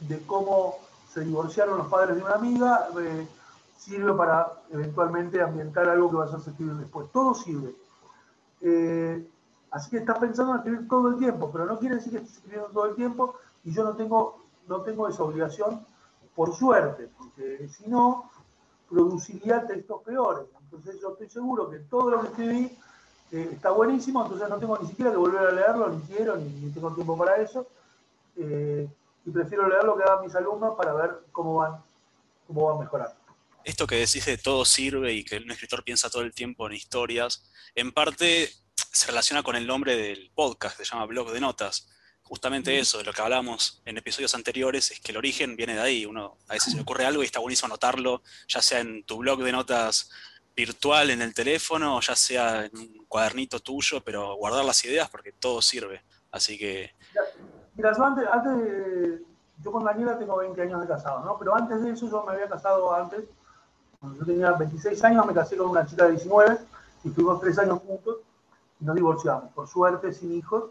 [0.00, 0.76] de cómo
[1.12, 3.26] se divorciaron los padres de una amiga, eh,
[3.76, 7.10] sirve para eventualmente ambientar algo que vas a escribir después.
[7.12, 7.74] Todo sirve.
[8.62, 9.28] Eh,
[9.70, 12.36] así que estás pensando en escribir todo el tiempo, pero no quiere decir que estés
[12.36, 15.84] escribiendo todo el tiempo y yo no tengo, no tengo esa obligación,
[16.34, 18.30] por suerte, porque si no,
[18.88, 20.46] produciría textos peores.
[20.62, 22.78] Entonces yo estoy seguro que todo lo que escribí
[23.32, 26.70] eh, está buenísimo, entonces no tengo ni siquiera que volver a leerlo, ni quiero, ni,
[26.70, 27.66] tengo tiempo para eso.
[28.36, 28.88] Eh,
[29.26, 31.82] y prefiero leer lo que hagan mis alumnos para ver cómo van,
[32.46, 33.14] cómo van mejorando.
[33.64, 36.74] Esto que decís de todo sirve y que un escritor piensa todo el tiempo en
[36.74, 41.40] historias, en parte se relaciona con el nombre del podcast, que se llama Blog de
[41.40, 41.88] Notas.
[42.24, 45.80] Justamente eso, de lo que hablamos en episodios anteriores, es que el origen viene de
[45.80, 46.06] ahí.
[46.06, 49.18] Uno a veces se le ocurre algo y está buenísimo anotarlo, ya sea en tu
[49.18, 50.10] blog de notas
[50.56, 55.32] virtual en el teléfono, ya sea en un cuadernito tuyo, pero guardar las ideas porque
[55.32, 56.02] todo sirve.
[56.30, 56.94] Así que...
[57.74, 58.24] Mira, yo antes,
[59.62, 61.38] yo con Daniela tengo 20 años de casado, ¿no?
[61.38, 63.24] Pero antes de eso yo me había casado antes,
[64.00, 66.58] cuando yo tenía 26 años, me casé con una chica de 19
[67.04, 68.18] y estuvimos tres años juntos
[68.80, 70.70] y nos divorciamos, por suerte, sin hijos.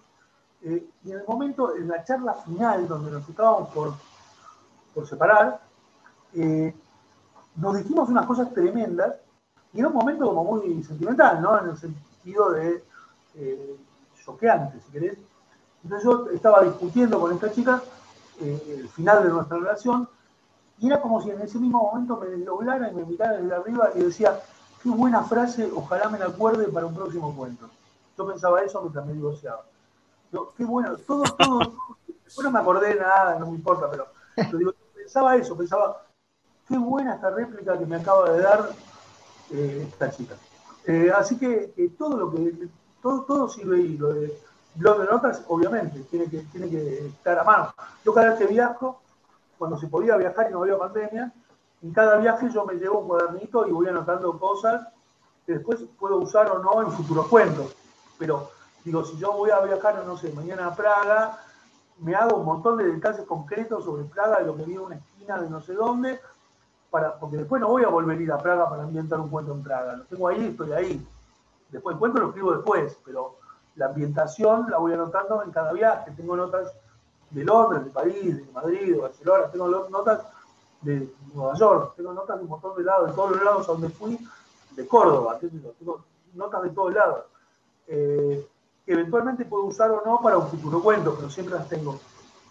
[0.64, 3.93] Eh, y en el momento, en la charla final, donde nos estábamos por,
[5.05, 5.59] separar,
[6.34, 6.74] eh,
[7.55, 9.16] nos dijimos unas cosas tremendas
[9.74, 11.59] y era un momento como muy sentimental, ¿no?
[11.59, 12.84] En el sentido de
[13.36, 13.78] eh,
[14.24, 15.18] choqueante, si querés.
[15.84, 17.82] Entonces yo estaba discutiendo con esta chica
[18.39, 20.07] eh, el final de nuestra relación
[20.80, 23.89] y era como si en ese mismo momento me desdoblara y me mirara desde arriba
[23.95, 24.39] y decía,
[24.82, 27.70] qué buena frase, ojalá me la acuerde para un próximo cuento.
[28.18, 29.64] Yo pensaba eso mientras me divorciaba.
[30.34, 31.59] Yo, qué bueno, todo, todo,
[32.36, 34.07] bueno, no me acordé de nada, no me importa, pero
[34.95, 36.07] pensaba eso, pensaba,
[36.67, 38.69] qué buena esta réplica que me acaba de dar
[39.51, 40.36] eh, esta chica.
[40.88, 42.67] Eh, así que todo lo que
[43.01, 44.36] todo, todo sirve y lo de
[44.75, 47.73] blog de notas, obviamente, tiene que, tiene que estar a mano.
[48.03, 49.01] Yo cada vez que viajo,
[49.57, 51.31] cuando se podía viajar y no había pandemia,
[51.84, 54.88] en cada viaje yo me llevo un cuadernito y voy anotando cosas
[55.45, 57.75] que después puedo usar o no en futuros cuentos.
[58.17, 58.49] Pero
[58.84, 61.39] digo, si yo voy a viajar, no sé, mañana a Praga,
[61.99, 64.95] me hago un montón de detalles concretos sobre Praga, de lo que vi en una
[64.95, 66.19] esquina de no sé dónde,
[67.19, 69.63] porque después no voy a volver a ir a Praga para ambientar un cuento en
[69.63, 69.95] Praga.
[69.95, 71.07] Lo tengo ahí, estoy ahí.
[71.69, 73.36] Después el cuento lo escribo después, pero
[73.75, 76.11] la ambientación la voy anotando en cada viaje.
[76.11, 76.71] Tengo notas
[77.31, 80.21] de Londres, de París, de Madrid, de Barcelona, tengo notas
[80.81, 83.71] de Nueva York, tengo notas de un montón de lados, de todos los lados a
[83.71, 84.19] donde fui,
[84.71, 86.03] de Córdoba, tengo
[86.34, 87.25] notas de todos lados.
[87.88, 88.47] Eh,
[88.86, 91.99] que eventualmente puedo usar o no para un futuro cuento, pero siempre las tengo,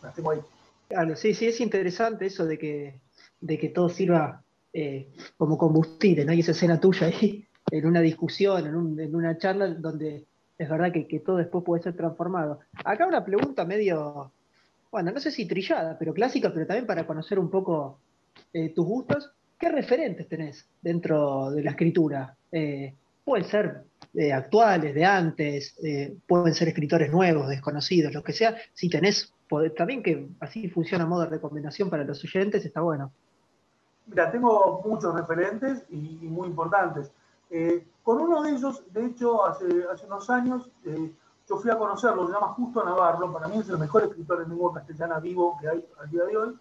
[0.03, 0.41] las tengo ahí.
[0.89, 3.01] Claro, sí, sí, es interesante eso de que
[3.43, 6.33] de que todo sirva eh, como combustible, ¿no?
[6.33, 10.25] Y esa escena tuya ahí, en una discusión, en, una charla, donde
[10.57, 12.61] es verdad que, todo después puede ser transformado.
[12.85, 14.33] Acá una pregunta medio,
[14.91, 17.99] bueno, no sé si trillada, pero clásica, pero también para conocer un poco
[18.53, 19.31] eh, tus gustos.
[19.59, 22.37] ¿Qué referentes tenés dentro de la escritura?
[22.51, 23.85] Eh, pueden ser
[24.35, 25.77] actuales, de antes,
[26.27, 28.57] pueden ser escritores nuevos, desconocidos, lo que sea.
[28.75, 29.33] Si tenés,
[29.77, 33.13] también que así funciona modo de recomendación para los oyentes, está bueno.
[34.07, 37.11] Mira, tengo muchos referentes y, muy importantes.
[37.51, 41.13] Eh, con uno de ellos, de hecho, hace, hace unos años, eh,
[41.49, 44.49] yo fui a conocerlo, se llama Justo Navarro, para mí es el mejor escritor en
[44.49, 46.59] lengua castellana vivo que hay al día de hoy,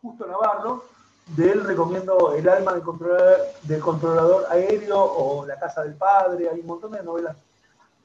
[0.00, 0.84] Justo Navarro,
[1.26, 6.48] de él recomiendo El alma del controlador, del controlador aéreo o La casa del padre,
[6.48, 7.36] hay un montón de novelas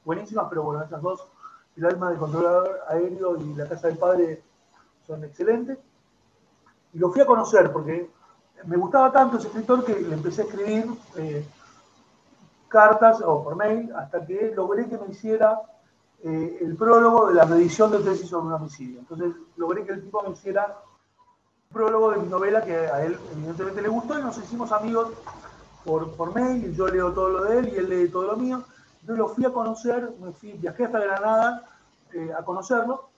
[0.04, 1.26] buenísimas, pero bueno, esas dos
[1.76, 4.42] El alma del controlador aéreo y La casa del padre
[5.06, 5.78] son excelentes.
[6.92, 8.10] Y lo fui a conocer porque
[8.64, 11.46] me gustaba tanto ese escritor que le empecé a escribir eh,
[12.68, 15.60] cartas o por mail hasta que logré que me hiciera
[16.22, 19.00] eh, el prólogo de la medición de tesis sobre un homicidio.
[19.00, 20.76] Entonces logré que el tipo me hiciera
[21.72, 25.12] prólogo de mi novela que a él evidentemente le gustó y nos hicimos amigos
[25.84, 26.74] por, por mail.
[26.74, 28.64] Yo leo todo lo de él y él lee todo lo mío.
[29.00, 31.64] Entonces lo fui a conocer, me fui, viajé hasta Granada
[32.14, 33.08] eh, a conocerlo.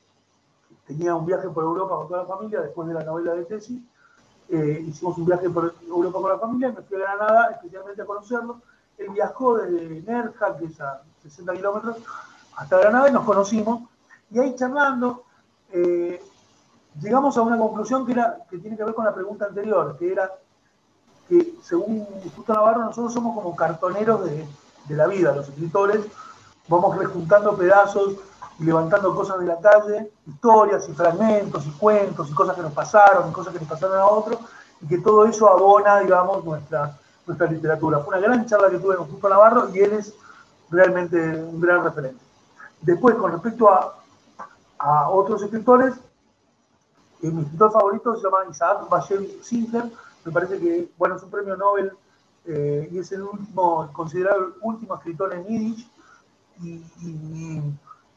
[0.87, 3.81] Tenía un viaje por Europa con toda la familia después de la novela de tesis.
[4.49, 8.05] Eh, hicimos un viaje por Europa con la familia, me fui a Granada especialmente a
[8.05, 8.61] conocerlo.
[8.99, 11.97] Él viajó desde Nerja, que es a 60 kilómetros,
[12.57, 13.89] hasta Granada y nos conocimos.
[14.31, 15.23] Y ahí charlando,
[15.73, 16.21] eh,
[16.99, 18.15] llegamos a una conclusión que,
[18.59, 20.31] tiene que ver con la pregunta anterior, que era
[21.29, 24.47] que según Justo Navarro nosotros somos como cartoneros de,
[24.89, 26.05] la vida, los escritores,
[26.67, 28.15] vamos rejuntando pedazos
[28.59, 32.73] y levantando cosas de la calle, historias y fragmentos y cuentos y cosas que nos
[32.73, 34.41] pasaron y cosas que nos pasaron a otros,
[34.81, 36.97] y que todo eso abona, digamos, nuestra,
[37.49, 38.01] literatura.
[38.01, 40.13] Fue una gran charla que tuve con Justo Navarro y él es
[40.69, 42.19] realmente un gran referente.
[42.81, 45.95] Después, con respecto a otros escritores,
[47.23, 49.85] eh, mi escritor favorito se llama Isaac Bashevis Singer,
[50.25, 51.93] me parece que, bueno, es un premio Nobel
[52.47, 55.89] eh, y es el último, considerado el último escritor en Yiddish,
[56.63, 57.63] y,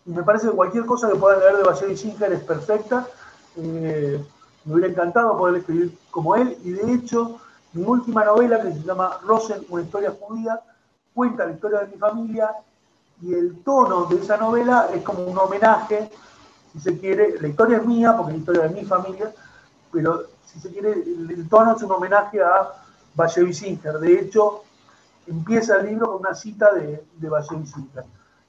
[0.05, 3.07] me parece que cualquier cosa que puedan leer de Bashevis Singer es perfecta.
[3.55, 4.21] Eh,
[4.65, 7.39] me hubiera encantado poder escribir como él, y de hecho,
[7.71, 10.59] mi última novela, que se llama Rosen, una historia judía,
[11.13, 12.51] cuenta la historia de mi familia.
[13.21, 16.11] Y el tono de esa novela es como un homenaje,
[16.73, 19.31] si se quiere, la historia es mía, porque es la historia de mi familia,
[19.91, 22.73] pero si se quiere, el, tono es un homenaje a
[23.15, 23.99] Valle Singer.
[23.99, 24.63] De hecho,
[25.27, 27.55] empieza el libro con una cita de, de Valle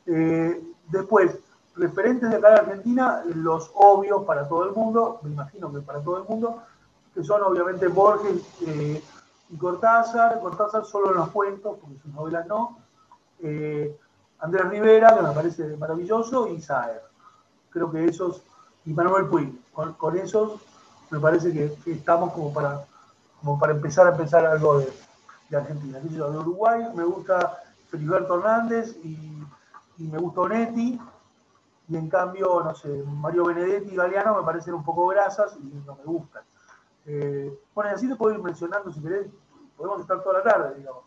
[0.07, 1.39] eh, después,
[1.77, 6.01] referentes de acá de Argentina, los obvios para todo el mundo, me imagino que para
[6.01, 6.63] todo el mundo,
[7.15, 9.03] que son obviamente Borges eh,
[9.51, 10.41] y Cortázar.
[10.41, 12.79] Cortázar solo en los cuentos, porque sus novelas no.
[13.41, 13.97] Eh,
[14.41, 17.03] Andrés Rivera, que me parece maravilloso, y Saer.
[17.75, 18.41] Creo que esos,
[18.87, 20.61] y Manuel Puig, con, esos
[21.11, 22.87] me parece que, estamos como para,
[23.41, 24.93] como para empezar a pensar algo de,
[25.57, 25.99] Argentina.
[26.01, 29.43] De Uruguay me gusta Feliberto Hernández y,
[29.99, 31.01] me gusta Onetti,
[31.89, 35.83] y en cambio, no sé, Mario Benedetti y Galeano me parecen un poco grasas y
[35.85, 36.43] no me gustan.
[37.07, 39.27] Eh, bueno, y así te puedo ir mencionando, si querés,
[39.77, 41.03] podemos estar toda la tarde, digamos.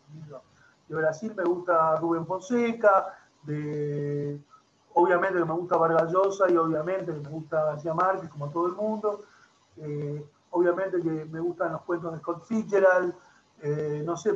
[0.86, 4.38] De Brasil me gusta Rubén Fonseca, de,
[4.94, 8.66] obviamente que me gusta Vargas Llosa y obviamente que me gusta García Márquez, como todo
[8.66, 9.24] el mundo.
[9.76, 13.14] Eh, obviamente que me gustan los cuentos de Scott Fitzgerald.
[13.62, 14.34] Eh, no sé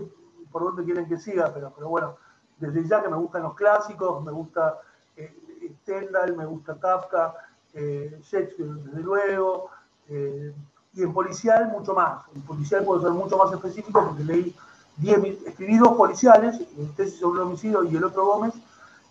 [0.51, 2.17] por dónde quieren que siga, pero, pero bueno,
[2.59, 4.79] desde ya que me gustan los clásicos, me gusta
[5.17, 5.35] eh,
[5.83, 7.35] Stendhal, me gusta Kafka,
[7.75, 9.71] Shakespeare, desde luego.
[10.09, 12.25] y en policial, mucho más.
[12.35, 14.55] En policial puedo ser mucho más específico porque leí
[14.99, 18.55] 10, escribí dos policiales, el tesis sobre el homicidio y el otro Gómez,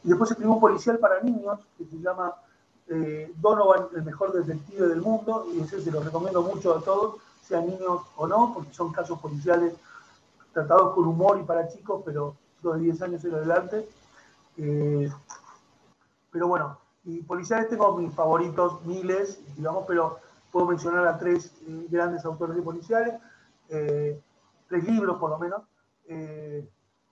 [0.03, 2.33] y después escribí un policial para niños que se llama
[2.87, 7.21] eh, Donovan, el mejor detective del mundo, y ese se lo recomiendo mucho a todos,
[7.41, 9.73] sean niños o no, porque son casos policiales
[10.53, 13.89] tratados con humor y para chicos, pero chicos de 10 años en adelante.
[14.57, 15.11] Eh,
[16.31, 20.19] pero bueno, y policiales tengo mis favoritos, miles, digamos, pero
[20.51, 23.13] puedo mencionar a tres eh, grandes autores de policiales,
[23.69, 25.61] tres libros por lo menos,
[26.05, 26.67] que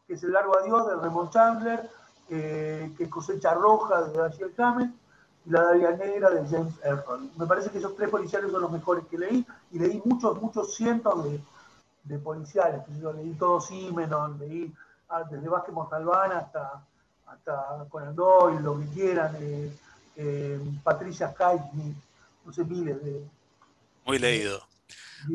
[0.09, 1.89] es El largo adiós de Raymond Chandler,
[2.29, 4.93] eh, que Cosecha Roja de Dashiell Kamen
[5.45, 7.31] y La Daria Negra de James Ellroy.
[7.37, 10.75] Me parece que esos tres policiales son los mejores que leí y leí muchos, muchos
[10.75, 11.41] cientos de,
[12.03, 12.81] de policiales.
[13.01, 14.73] Yo leí todo Simenon, leí
[15.09, 16.83] ah, desde Vázquez Montalbán hasta,
[17.27, 19.71] hasta Conan Doyle, lo que quieran, eh,
[20.15, 21.95] eh, Patricia Kaitny,
[22.45, 23.23] no sé, miles de.
[24.05, 24.67] Muy leído.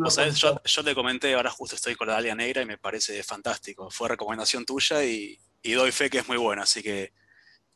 [0.02, 2.78] O sea, yo, yo, te comenté, ahora justo estoy con la Dalia Negra y me
[2.78, 3.90] parece fantástico.
[3.90, 7.12] Fue recomendación tuya y, y doy fe que es muy buena, así que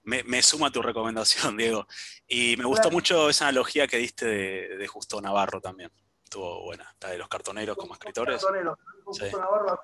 [0.04, 1.86] me, suma tu recomendación, Diego.
[2.28, 5.90] Y me gustó mucho esa analogía que diste de, Justo Navarro también.
[6.22, 8.44] Estuvo buena, la de los cartoneros como escritores.
[9.04, 9.80] Justo Navarro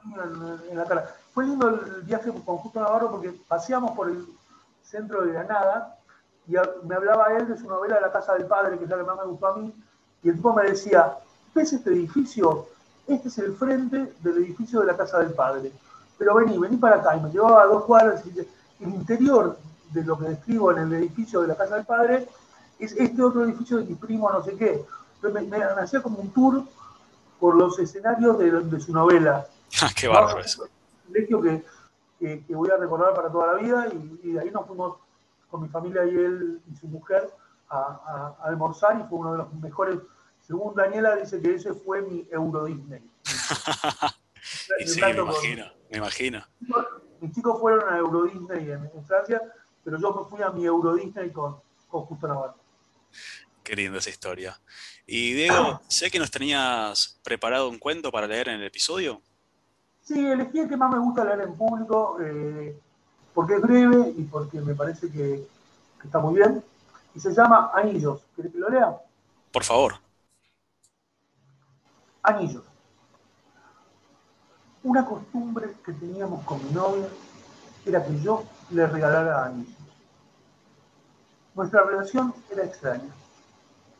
[0.70, 1.16] en, la cara.
[1.32, 4.26] Fue lindo el viaje con Justo Navarro porque paseamos por el
[4.82, 5.98] centro de Granada
[6.46, 6.52] y
[6.86, 9.16] me hablaba él de su novela La Casa del Padre, que es la que más
[9.16, 9.74] me gustó a mí,
[10.22, 11.16] y el tipo me decía,
[11.54, 12.68] ¿ves este edificio?
[13.06, 15.72] Este es el frente del edificio de la Casa del Padre
[16.18, 17.16] pero vení, vení para acá.
[17.16, 19.58] Y me llevaba a dos cuadras y el interior
[19.92, 22.28] de lo que describo en el edificio de la casa del padre
[22.78, 24.84] es este otro edificio de mi primo no sé qué.
[25.16, 26.64] Entonces me, hacía como un tour
[27.38, 29.46] por los escenarios de, su novela.
[29.82, 30.62] Ah, qué bárbaro eso.
[30.62, 31.64] Un colegio que,
[32.46, 33.88] que, voy a recordar para toda la vida
[34.22, 34.98] y, de ahí nos fuimos
[35.50, 37.28] con mi familia y él y su mujer
[37.68, 39.98] a, almorzar y fue uno de los mejores.
[40.46, 43.02] Según Daniela, dice que ese fue mi Euro Disney.
[44.86, 45.64] sí, me imagino,
[45.94, 46.44] me imagino.
[47.20, 49.40] Mis chicos fueron a Euro Disney en, Francia,
[49.84, 51.56] pero yo me fui a mi Euro Disney con,
[51.88, 52.56] con Justo Navarro.
[53.62, 54.60] Qué linda esa historia.
[55.06, 59.22] Y Diego, sé que nos tenías preparado un cuento para leer en el episodio.
[60.02, 62.76] Sí, elegí el que más me gusta leer en público, eh,
[63.32, 65.46] porque es breve y porque me parece que,
[66.04, 66.62] está muy bien.
[67.14, 68.20] Y se llama Anillos.
[68.34, 68.96] ¿Quieres que lo lea?
[69.52, 69.94] Por favor.
[72.22, 72.64] Anillos.
[74.84, 77.08] Una costumbre que teníamos con mi novia
[77.84, 79.74] era que yo le regalara anillos.
[81.54, 83.12] Nuestra relación era extraña,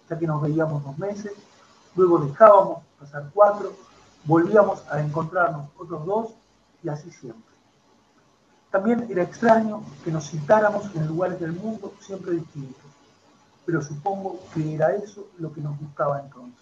[0.08, 1.32] ya que nos veíamos dos meses,
[1.96, 3.72] luego dejábamos pasar cuatro
[4.24, 6.30] volvíamos a encontrarnos otros dos
[6.82, 7.54] y así siempre.
[8.70, 12.84] También era extraño que nos citáramos en lugares del mundo siempre distintos,
[13.64, 16.60] pero supongo que era eso lo que nos gustaba entonces.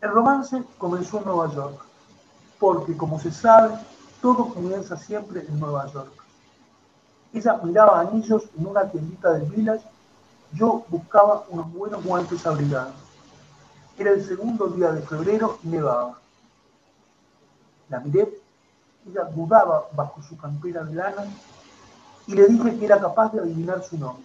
[0.00, 1.85] El romance comenzó en Nueva York,
[2.58, 3.74] porque como se sabe,
[4.20, 6.12] todo comienza siempre en Nueva York.
[7.32, 9.84] Ella miraba anillos en una tiendita del village,
[10.52, 12.94] yo buscaba unos buenos guantes abrigados.
[13.98, 16.18] Era el segundo día de febrero y nevaba.
[17.88, 18.40] La miré,
[19.06, 21.24] ella dudaba bajo su campera de lana
[22.26, 24.24] y le dije que era capaz de adivinar su nombre.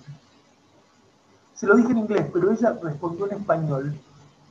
[1.53, 3.99] Se lo dije en inglés, pero ella respondió en español.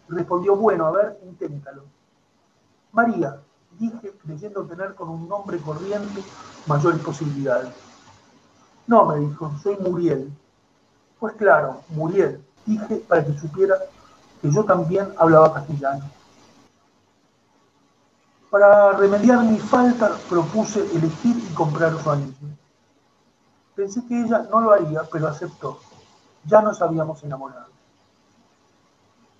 [0.09, 1.85] Respondió, bueno, a ver, inténtalo.
[2.93, 3.41] María,
[3.81, 6.22] dije, creyendo tener con un nombre corriente
[6.66, 7.72] mayores posibilidades.
[8.87, 10.31] No, me dijo, soy Muriel.
[11.18, 13.76] Pues claro, Muriel, dije para que supiera
[14.43, 16.05] que yo también hablaba castellano.
[18.51, 22.49] Para remediar mi falta propuse elegir y comprar su anillo.
[23.74, 25.78] Pensé que ella no lo haría, pero aceptó.
[26.45, 27.70] Ya nos habíamos enamorado.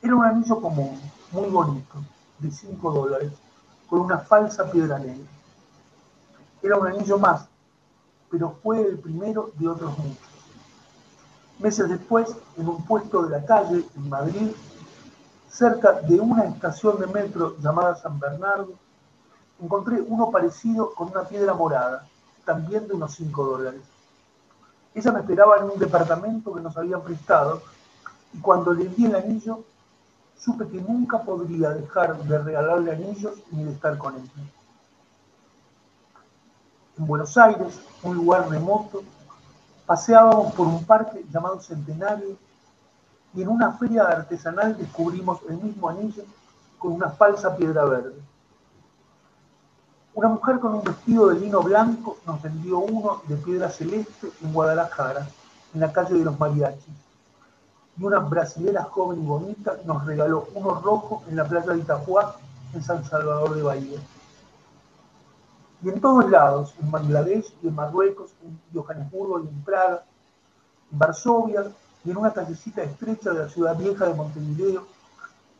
[0.01, 0.99] Era un anillo común,
[1.33, 1.95] muy bonito,
[2.39, 3.33] de 5 dólares,
[3.91, 5.29] con una falsa piedra negra.
[6.63, 7.47] Era un anillo más,
[8.31, 10.29] pero fue el primero de otros muchos.
[11.59, 14.53] Meses después, en un puesto de la calle en Madrid,
[15.51, 18.75] cerca de una estación de metro llamada San Bernardo,
[19.61, 22.07] encontré uno parecido con una piedra morada,
[22.45, 23.83] también de unos 5 dólares.
[24.95, 27.63] Ella me esperaba en un departamento que nos habían prestado
[28.33, 29.65] y cuando le di el anillo,
[30.41, 34.31] supe que nunca podría dejar de regalarle anillos ni de estar con ella.
[36.99, 39.03] En Buenos Aires, un lugar remoto,
[39.87, 42.37] paseábamos por un parque llamado Centenario
[43.35, 46.25] y en una feria artesanal descubrimos el mismo anillo
[46.79, 48.21] con una falsa piedra verde.
[50.15, 54.53] Una mujer con un vestido de lino blanco nos vendió uno de piedra celeste en
[54.53, 55.29] Guadalajara,
[55.75, 57.10] en la calle de los mariachis.
[57.99, 62.37] Y una brasilera joven y bonita nos regaló uno rojo en la playa de Itapuá,
[62.73, 63.99] en San Salvador de Bahía.
[65.83, 70.05] Y en todos lados, en Bangladesh y en Marruecos, en Johannesburgo en Praga,
[70.93, 71.73] en Varsovia,
[72.05, 74.87] y en una callecita estrecha de la ciudad vieja de Montevideo,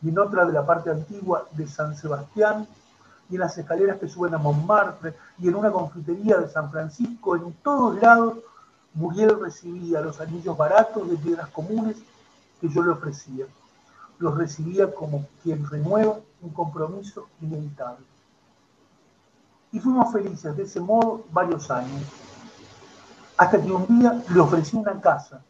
[0.01, 2.67] y en otra de la parte antigua de San Sebastián,
[3.29, 7.35] y en las escaleras que suben a Montmartre, y en una confitería de San Francisco,
[7.35, 8.37] en todos lados,
[8.93, 11.97] Muriel recibía los anillos baratos de piedras comunes
[12.61, 13.45] que yo le ofrecía.
[14.19, 18.05] Los recibía como quien renueva un compromiso inevitable.
[19.73, 22.03] Y fuimos felices de ese modo varios años,
[23.35, 25.41] hasta que un día le ofrecí una casa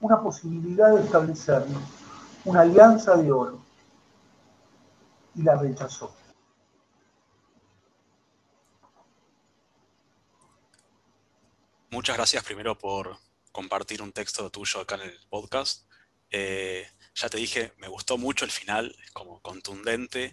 [0.00, 1.82] una posibilidad de establecernos
[2.44, 3.60] una alianza de oro
[5.34, 6.14] y la rechazó.
[11.90, 13.18] Muchas gracias primero por
[13.52, 15.89] compartir un texto tuyo acá en el podcast.
[16.30, 20.32] Eh, ya te dije, me gustó mucho el final, como contundente.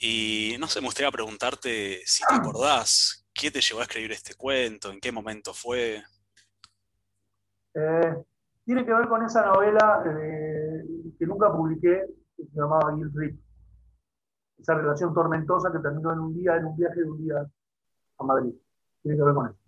[0.00, 4.34] Y no sé, me gustaría preguntarte si te acordás, ¿qué te llevó a escribir este
[4.34, 4.90] cuento?
[4.90, 6.02] ¿En qué momento fue?
[7.74, 8.24] Eh,
[8.64, 10.84] tiene que ver con esa novela eh,
[11.18, 12.04] que nunca publiqué,
[12.36, 13.40] que se llamaba Guild Trip.
[14.58, 17.46] Esa relación tormentosa que terminó en un día, en un viaje de un día
[18.18, 18.52] a Madrid.
[19.02, 19.58] Tiene que ver con eso.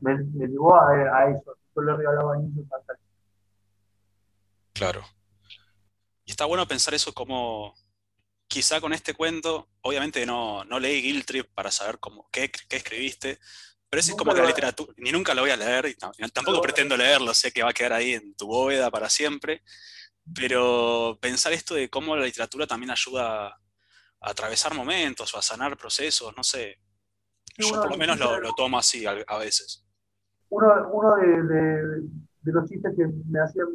[0.00, 0.16] Me,
[0.48, 1.56] llevó a, eso.
[1.74, 2.92] Yo le regalaba anillos a
[4.72, 5.04] Claro.
[6.24, 7.74] Y está bueno pensar eso como,
[8.46, 12.76] quizá con este cuento, obviamente no, no leí Guild Trip para saber cómo, qué, qué
[12.76, 13.38] escribiste,
[13.88, 16.96] pero es como que la literatura, ni nunca lo voy a leer, y tampoco pretendo
[16.96, 19.62] leerlo, sé que va a quedar ahí en tu bóveda para siempre,
[20.34, 23.58] pero pensar esto de cómo la literatura también ayuda a
[24.20, 26.78] atravesar momentos o a sanar procesos, no sé,
[27.58, 29.84] yo por lo menos lo, tomo así a, veces.
[30.48, 33.66] uno, uno de, los chistes que me hacían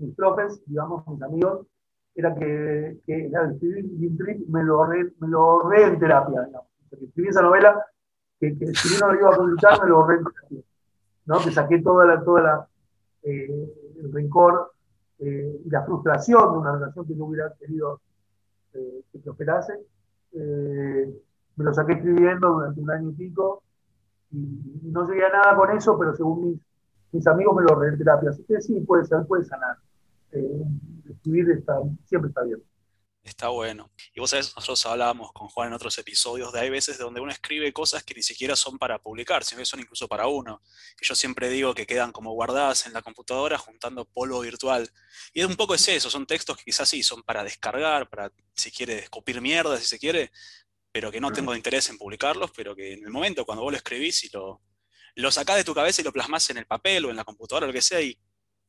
[0.00, 1.66] mis, profes, digamos, mis amigos,
[2.14, 6.68] era que, que al escribir Trip me lo re, me lo re en terapia, digamos.
[6.90, 7.84] Que escribí esa novela,
[8.38, 10.58] que, que si no lo iba a publicar, me lo re en terapia.
[11.26, 11.38] ¿no?
[11.38, 12.68] Que saqué toda la, toda
[13.22, 13.72] eh,
[14.02, 14.72] el rencor
[15.18, 18.00] eh, y la frustración de una relación que no hubiera querido
[18.72, 19.74] eh, que prosperase.
[20.32, 23.62] me lo saqué escribiendo durante un año y pico
[24.32, 26.60] y, no llegué a nada con eso, pero según mis,
[27.12, 28.30] mis amigos me lo re en terapia.
[28.30, 29.76] Así que sí, puede ser, puede sanar.
[31.08, 31.74] Escribir está,
[32.06, 32.62] siempre está bien.
[33.22, 33.92] Está bueno.
[34.14, 37.30] Y vos sabés, nosotros hablábamos con Juan en otros episodios de hay veces donde uno
[37.30, 40.62] escribe cosas que ni siquiera son para publicar, sino que son incluso para uno.
[40.98, 44.90] Y yo siempre digo que quedan como guardadas en la computadora juntando polvo virtual.
[45.34, 48.32] Y es un poco es eso, son textos que quizás sí son para descargar, para
[48.54, 50.32] si quiere escupir mierda, si se quiere,
[50.90, 53.76] pero que no tengo interés en publicarlos, pero que en el momento cuando vos lo
[53.76, 54.62] escribís y lo,
[55.14, 57.66] lo sacás de tu cabeza y lo plasmás en el papel o en la computadora
[57.66, 58.18] o lo que sea, y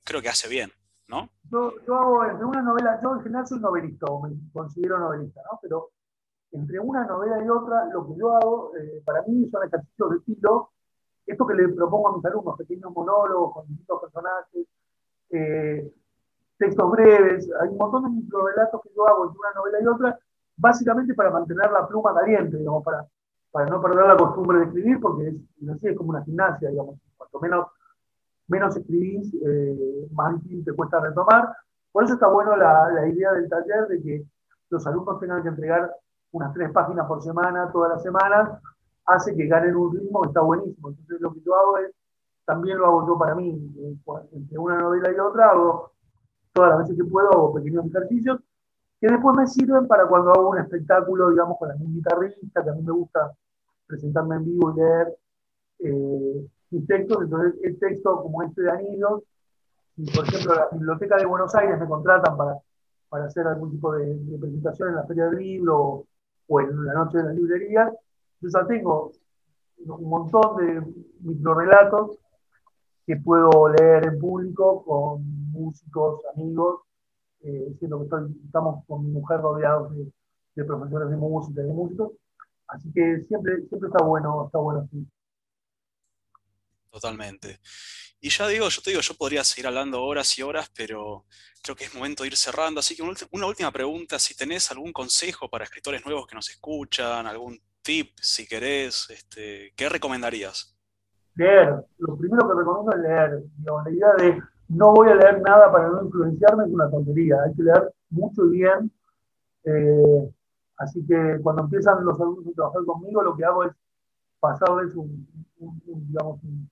[0.03, 0.73] creo que hace bien.
[1.51, 5.41] Yo, yo hago entre una novela, yo en general soy novelista, o me considero novelista,
[5.51, 5.59] ¿no?
[5.61, 5.89] Pero
[6.53, 10.17] entre una novela y otra, lo que yo hago, eh, para mí son ejercicios de
[10.17, 10.71] estilo,
[11.25, 14.67] esto que le propongo a mis alumnos, pequeños monólogos con distintos personajes,
[15.29, 15.93] eh,
[16.57, 20.19] textos breves, hay un montón de microrelatos que yo hago entre una novela y otra,
[20.57, 23.05] básicamente para mantener la pluma caliente, digamos, para,
[23.51, 27.39] para no perder la costumbre de escribir, porque es, es como una gimnasia, digamos, cuanto
[27.39, 27.67] menos
[28.51, 31.55] menos escribís, eh, más difícil te cuesta retomar.
[31.91, 34.25] Por eso está bueno la, idea del taller de que
[34.69, 35.89] los alumnos tengan que entregar
[36.31, 38.61] unas tres páginas por semana, todas las semanas,
[39.05, 40.89] hace que ganen un ritmo que está buenísimo.
[40.89, 41.91] Entonces lo que yo hago es,
[42.45, 43.49] también lo hago yo para mí,
[43.79, 43.97] eh,
[44.33, 45.91] entre una novela y otra, hago
[46.53, 48.39] todas las veces que puedo, hago pequeños ejercicios,
[48.99, 52.73] que después me sirven para cuando hago un espectáculo, digamos, con algún guitarrista, que a
[52.73, 53.31] mí me gusta
[53.87, 55.17] presentarme en vivo y leer.
[55.79, 56.47] Eh,
[56.79, 59.23] textos, entonces el texto como este de Anillos,
[59.97, 62.57] y por ejemplo la Biblioteca de Buenos Aires me contratan para,
[63.09, 66.05] para hacer algún tipo de, presentación en la Feria del Libro
[66.47, 67.93] o, en la Noche de las Librerías,
[68.39, 69.11] yo ya tengo
[69.85, 70.81] un montón de
[71.21, 72.17] microrelatos
[73.05, 76.81] que puedo leer en público con músicos, amigos,
[77.41, 78.05] eh, siendo que
[78.45, 80.11] estamos con mi mujer rodeados de,
[80.55, 82.11] de profesores de música y de músicos.
[82.67, 85.05] Así que siempre, siempre está bueno, está bueno así.
[86.91, 87.59] Totalmente.
[88.19, 91.25] Y ya digo, yo te digo, yo podría seguir hablando horas y horas, pero
[91.63, 92.79] creo que es momento de ir cerrando.
[92.79, 97.25] Así que una última pregunta, si tenés algún consejo para escritores nuevos que nos escuchan,
[97.25, 100.75] algún tip, si querés, este, ¿qué recomendarías?
[101.35, 101.83] Leer.
[101.97, 103.43] Lo primero que recomiendo es leer.
[103.63, 107.37] la idea de no voy a leer nada para no influenciarme es una tontería.
[107.45, 108.91] Hay que leer mucho bien.
[109.63, 110.29] Eh,
[110.77, 113.71] así que cuando empiezan los alumnos a trabajar conmigo, lo que hago es
[114.39, 115.27] pasarles un,
[115.85, 116.70] digamos, un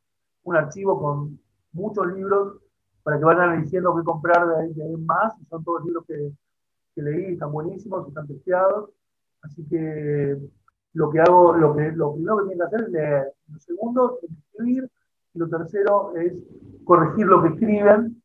[0.49, 1.39] un archivo con
[1.73, 2.57] muchos libros
[3.03, 5.33] para que vayan diciendo qué comprar de ahí, de ahí más.
[5.49, 6.31] Son todos libros que,
[6.95, 8.89] que, leí, están buenísimos, están testeados.
[9.41, 10.37] Así que
[10.93, 13.33] lo que hago, lo, que, lo primero que tienen que hacer es leer.
[13.47, 14.89] Lo segundo es escribir.
[15.35, 16.33] Y lo tercero es
[16.83, 18.21] corregir lo que escriben.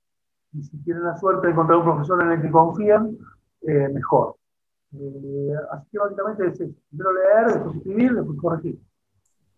[0.52, 3.18] Y si tienen la suerte de encontrar un profesor en el que confían,
[3.62, 4.36] eh, mejor.
[4.92, 6.74] Eh, así que básicamente es eso.
[6.88, 8.80] Primero leer, después escribir, después corregir.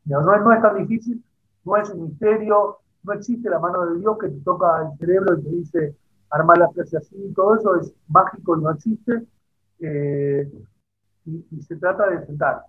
[0.05, 1.23] No, no es tan difícil
[1.67, 5.39] no es un misterio, no existe la mano de Dios que te toca el cerebro
[5.39, 5.97] y te dice
[6.31, 9.27] armar la frase así, todo eso es mágico y no existe,
[9.81, 10.49] eh,
[11.25, 12.62] y, se trata de sentar.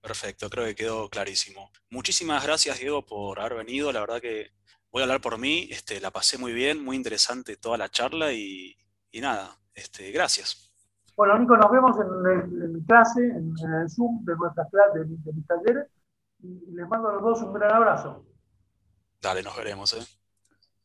[0.00, 1.70] Perfecto, creo que quedó clarísimo.
[1.90, 3.92] Muchísimas gracias, Diego, por haber venido.
[3.92, 4.50] La verdad que
[4.90, 8.32] voy a hablar por mí, este, la pasé muy bien, muy interesante toda la charla
[8.32, 8.76] y,
[9.20, 10.72] nada, este, gracias.
[11.16, 15.46] Bueno, Nico, nos vemos en, mi clase, en, el Zoom de nuestras clases, de mis
[15.46, 15.88] talleres
[16.66, 18.24] y les mando a los dos un gran abrazo.
[19.20, 19.92] Dale, nos veremos.
[19.94, 20.06] ¿eh?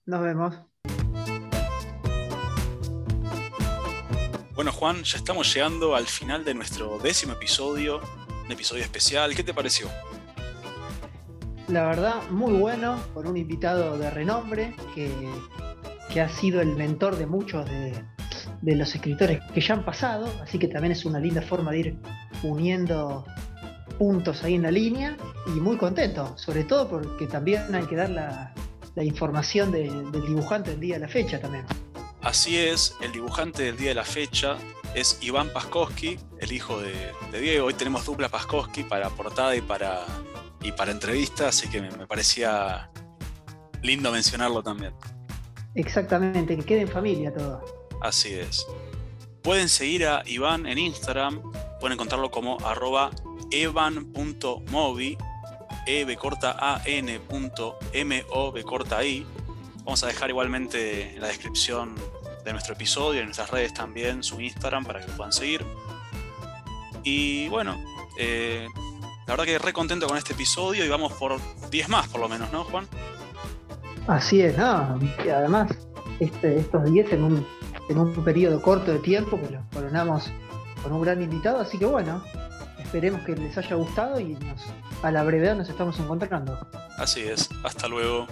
[0.06, 0.56] Nos vemos.
[4.56, 8.02] Bueno, Juan, ya estamos llegando al final de nuestro décimo episodio,
[8.46, 9.36] un episodio especial.
[9.36, 9.88] ¿Qué te pareció?
[11.68, 15.10] La verdad, muy bueno, con un invitado de renombre que,
[16.12, 18.04] que ha sido el mentor de muchos de,
[18.62, 21.80] de los escritores que ya han pasado, así que también es una linda forma de
[21.80, 22.00] ir
[22.44, 23.26] uniendo
[24.02, 28.10] puntos ahí en la línea y muy contento, sobre todo porque también hay que dar
[28.10, 28.52] la,
[28.96, 31.66] información del dibujante del día de la fecha también.
[32.24, 34.58] Así es, el dibujante del día de la fecha
[34.96, 37.68] es Iván Paskowski, el hijo de, Diego.
[37.68, 40.04] Hoy tenemos dupla Paskowski para portada y para,
[40.64, 42.90] y para entrevista, así que me, me parecía
[43.84, 44.94] lindo mencionarlo también.
[45.76, 47.64] Exactamente, que quede en familia todo.
[48.02, 48.66] Así es.
[49.44, 51.40] Pueden seguir a Iván en Instagram,
[51.80, 53.12] pueden encontrarlo como arroba
[53.52, 55.18] evan.movi
[55.86, 59.26] e corta a n punto m o corta i.
[59.84, 61.96] Vamos a dejar igualmente en la descripción
[62.46, 65.66] de nuestro episodio, en nuestras redes también, su Instagram para que lo puedan seguir.
[67.04, 67.76] Y bueno,
[68.18, 68.68] eh,
[69.28, 71.40] la verdad que re contento con este episodio y vamos por
[71.70, 72.88] 10 más por lo menos, ¿no, Juan?
[74.08, 75.00] Así es, ¿no?
[75.26, 75.72] Y además,
[76.20, 77.48] este, estos 10 en un,
[77.90, 80.32] en un periodo corto de tiempo que los coronamos
[80.84, 82.24] con un gran invitado, así que bueno,
[82.92, 84.38] esperemos que les haya gustado y
[85.02, 86.60] a la brevedad nos estamos encontrando.
[86.98, 88.28] Así es, hasta luego.